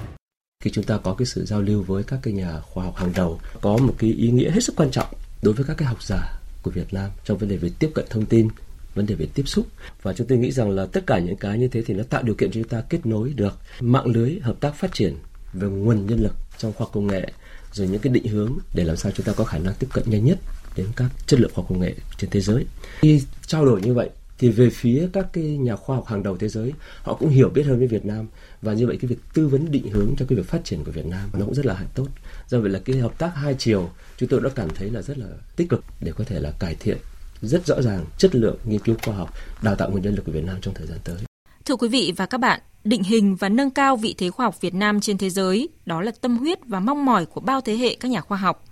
Khi 0.63 0.71
chúng 0.73 0.83
ta 0.83 0.97
có 0.97 1.13
cái 1.13 1.25
sự 1.25 1.45
giao 1.45 1.61
lưu 1.61 1.83
với 1.83 2.03
các 2.03 2.19
cái 2.23 2.33
nhà 2.33 2.59
khoa 2.61 2.83
học 2.83 2.95
hàng 2.95 3.11
đầu, 3.15 3.39
có 3.61 3.77
một 3.77 3.93
cái 3.99 4.09
ý 4.09 4.31
nghĩa 4.31 4.51
hết 4.51 4.63
sức 4.63 4.75
quan 4.75 4.91
trọng 4.91 5.07
đối 5.41 5.53
với 5.53 5.65
các 5.65 5.77
cái 5.77 5.87
học 5.87 6.03
giả 6.03 6.39
của 6.63 6.71
Việt 6.71 6.93
Nam 6.93 7.11
trong 7.23 7.37
vấn 7.37 7.49
đề 7.49 7.57
về 7.57 7.69
tiếp 7.79 7.91
cận 7.95 8.05
thông 8.09 8.25
tin, 8.25 8.47
vấn 8.95 9.05
đề 9.05 9.15
về 9.15 9.27
tiếp 9.33 9.43
xúc. 9.45 9.65
Và 10.01 10.13
chúng 10.13 10.27
tôi 10.27 10.37
nghĩ 10.37 10.51
rằng 10.51 10.69
là 10.69 10.85
tất 10.85 11.07
cả 11.07 11.19
những 11.19 11.37
cái 11.37 11.57
như 11.57 11.67
thế 11.67 11.81
thì 11.81 11.93
nó 11.93 12.03
tạo 12.09 12.23
điều 12.23 12.35
kiện 12.35 12.51
cho 12.51 12.61
chúng 12.61 12.69
ta 12.69 12.81
kết 12.89 13.05
nối 13.05 13.33
được 13.33 13.57
mạng 13.79 14.05
lưới, 14.05 14.39
hợp 14.41 14.55
tác 14.59 14.75
phát 14.75 14.93
triển 14.93 15.15
về 15.53 15.67
nguồn 15.67 16.07
nhân 16.07 16.23
lực 16.23 16.33
trong 16.57 16.73
khoa 16.73 16.87
công 16.91 17.07
nghệ, 17.07 17.31
rồi 17.73 17.87
những 17.87 18.01
cái 18.01 18.13
định 18.13 18.27
hướng 18.27 18.53
để 18.75 18.83
làm 18.83 18.97
sao 18.97 19.11
chúng 19.11 19.25
ta 19.25 19.33
có 19.33 19.43
khả 19.43 19.57
năng 19.57 19.73
tiếp 19.79 19.87
cận 19.93 20.03
nhanh 20.07 20.25
nhất 20.25 20.39
đến 20.77 20.87
các 20.95 21.11
chất 21.27 21.39
lượng 21.39 21.51
khoa 21.53 21.61
học 21.61 21.69
công 21.69 21.79
nghệ 21.79 21.95
trên 22.17 22.29
thế 22.29 22.41
giới. 22.41 22.65
Khi 22.99 23.23
trao 23.47 23.65
đổi 23.65 23.81
như 23.81 23.93
vậy 23.93 24.09
thì 24.39 24.49
về 24.49 24.69
phía 24.69 25.09
các 25.13 25.27
cái 25.33 25.43
nhà 25.43 25.75
khoa 25.75 25.95
học 25.95 26.05
hàng 26.07 26.23
đầu 26.23 26.37
thế 26.37 26.47
giới 26.47 26.73
họ 27.01 27.13
cũng 27.13 27.29
hiểu 27.29 27.49
biết 27.49 27.63
hơn 27.63 27.77
với 27.77 27.87
Việt 27.87 28.05
Nam 28.05 28.27
và 28.61 28.73
như 28.73 28.87
vậy 28.87 28.97
cái 29.01 29.07
việc 29.07 29.19
tư 29.33 29.47
vấn 29.47 29.71
định 29.71 29.89
hướng 29.89 30.15
cho 30.19 30.25
cái 30.29 30.37
việc 30.37 30.45
phát 30.45 30.65
triển 30.65 30.83
của 30.83 30.91
Việt 30.91 31.05
Nam 31.05 31.29
nó 31.33 31.45
cũng 31.45 31.55
rất 31.55 31.65
là 31.65 31.85
tốt. 31.95 32.07
Do 32.47 32.59
vậy 32.59 32.69
là 32.69 32.79
cái 32.85 32.97
hợp 32.97 33.17
tác 33.17 33.31
hai 33.35 33.55
chiều 33.59 33.89
chúng 34.17 34.29
tôi 34.29 34.41
đã 34.41 34.49
cảm 34.55 34.69
thấy 34.75 34.89
là 34.89 35.01
rất 35.01 35.17
là 35.17 35.25
tích 35.55 35.69
cực 35.69 35.83
để 36.01 36.11
có 36.11 36.23
thể 36.23 36.39
là 36.39 36.51
cải 36.59 36.75
thiện 36.75 36.97
rất 37.41 37.65
rõ 37.65 37.81
ràng 37.81 38.05
chất 38.17 38.35
lượng 38.35 38.57
nghiên 38.63 38.79
cứu 38.79 38.95
khoa 39.03 39.15
học, 39.15 39.33
đào 39.61 39.75
tạo 39.75 39.89
nguồn 39.89 40.01
nhân 40.01 40.15
lực 40.15 40.25
của 40.25 40.31
Việt 40.31 40.43
Nam 40.43 40.57
trong 40.61 40.73
thời 40.73 40.87
gian 40.87 40.97
tới. 41.03 41.17
Thưa 41.65 41.75
quý 41.75 41.87
vị 41.89 42.13
và 42.17 42.25
các 42.25 42.37
bạn, 42.37 42.59
định 42.83 43.03
hình 43.03 43.35
và 43.35 43.49
nâng 43.49 43.69
cao 43.69 43.95
vị 43.95 44.15
thế 44.17 44.29
khoa 44.29 44.45
học 44.45 44.61
Việt 44.61 44.73
Nam 44.73 45.01
trên 45.01 45.17
thế 45.17 45.29
giới, 45.29 45.69
đó 45.85 46.01
là 46.01 46.11
tâm 46.21 46.37
huyết 46.37 46.59
và 46.65 46.79
mong 46.79 47.05
mỏi 47.05 47.25
của 47.25 47.41
bao 47.41 47.61
thế 47.61 47.77
hệ 47.77 47.95
các 47.99 48.11
nhà 48.11 48.21
khoa 48.21 48.37
học. 48.37 48.63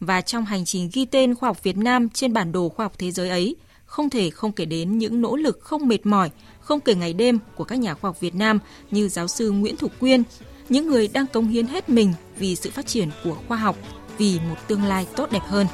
Và 0.00 0.20
trong 0.20 0.44
hành 0.44 0.64
trình 0.64 0.90
ghi 0.92 1.04
tên 1.04 1.34
khoa 1.34 1.48
học 1.48 1.62
Việt 1.62 1.76
Nam 1.76 2.08
trên 2.08 2.32
bản 2.32 2.52
đồ 2.52 2.68
khoa 2.68 2.84
học 2.84 2.92
thế 2.98 3.10
giới 3.10 3.28
ấy, 3.28 3.56
không 3.84 4.10
thể 4.10 4.30
không 4.30 4.52
kể 4.52 4.64
đến 4.64 4.98
những 4.98 5.20
nỗ 5.20 5.36
lực 5.36 5.60
không 5.62 5.88
mệt 5.88 6.06
mỏi, 6.06 6.30
không 6.60 6.80
kể 6.80 6.94
ngày 6.94 7.12
đêm 7.12 7.38
của 7.56 7.64
các 7.64 7.78
nhà 7.78 7.94
khoa 7.94 8.08
học 8.08 8.20
Việt 8.20 8.34
Nam 8.34 8.58
như 8.90 9.08
giáo 9.08 9.28
sư 9.28 9.50
Nguyễn 9.50 9.76
Thục 9.76 9.92
Quyên, 10.00 10.22
những 10.68 10.88
người 10.88 11.08
đang 11.08 11.26
cống 11.26 11.48
hiến 11.48 11.66
hết 11.66 11.88
mình 11.88 12.12
vì 12.38 12.56
sự 12.56 12.70
phát 12.70 12.86
triển 12.86 13.10
của 13.24 13.36
khoa 13.48 13.56
học, 13.56 13.76
vì 14.18 14.40
một 14.48 14.56
tương 14.68 14.84
lai 14.84 15.06
tốt 15.16 15.32
đẹp 15.32 15.42
hơn. 15.46 15.66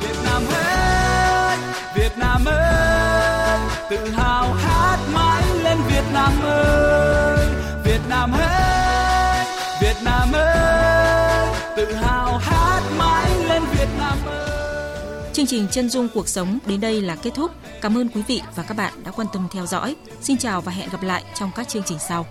Việt 0.00 0.16
Nam 0.24 0.42
ơi, 0.52 1.58
Việt 1.96 2.12
Nam 2.18 2.44
ơi, 2.44 3.60
tự 3.90 4.10
hào 4.10 4.52
hát 4.52 4.98
mãi 5.14 5.42
lên 5.64 5.78
Việt 5.88 6.04
Nam 6.12 6.32
ơi, 6.42 7.46
Việt 7.84 8.00
Nam 8.08 8.32
ơi, 8.32 9.44
Việt 9.82 9.96
Nam 10.04 10.32
ơi, 10.32 11.54
tự 11.76 11.92
hào 11.92 12.07
Chương 15.38 15.46
trình 15.46 15.66
chân 15.70 15.90
dung 15.90 16.08
cuộc 16.14 16.28
sống 16.28 16.58
đến 16.66 16.80
đây 16.80 17.02
là 17.02 17.16
kết 17.16 17.30
thúc. 17.34 17.50
Cảm 17.80 17.98
ơn 17.98 18.08
quý 18.08 18.22
vị 18.28 18.42
và 18.56 18.62
các 18.62 18.76
bạn 18.76 18.92
đã 19.04 19.10
quan 19.10 19.28
tâm 19.32 19.48
theo 19.52 19.66
dõi. 19.66 19.96
Xin 20.20 20.36
chào 20.36 20.60
và 20.60 20.72
hẹn 20.72 20.88
gặp 20.92 21.02
lại 21.02 21.24
trong 21.34 21.50
các 21.56 21.68
chương 21.68 21.82
trình 21.86 21.98
sau. 22.08 22.26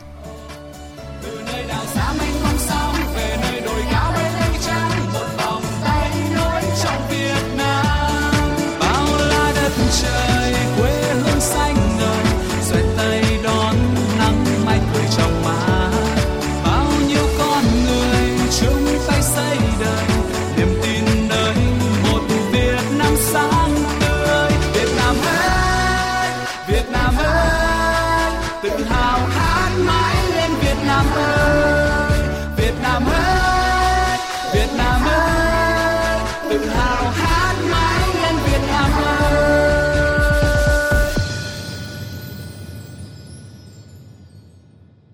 Từ 1.24 1.42
nơi 1.46 1.64
đảo 1.68 1.86
xa 1.86 2.14
mênh 2.20 2.34
mông 2.44 2.96
về 3.16 3.38
nơi 3.42 3.62
đồi 3.62 3.82
cao 3.92 4.14
bên 4.16 4.34
ánh 4.40 4.62
trăng, 4.66 4.92
một 5.14 5.28
vòng 5.38 5.64
tay 5.84 6.12
nối 6.36 6.62
trong 6.84 7.02
Việt 7.10 7.58
Nam 7.58 8.58
bao 8.80 9.18
la 9.30 9.54
đất 9.56 9.72
trời 10.02 10.37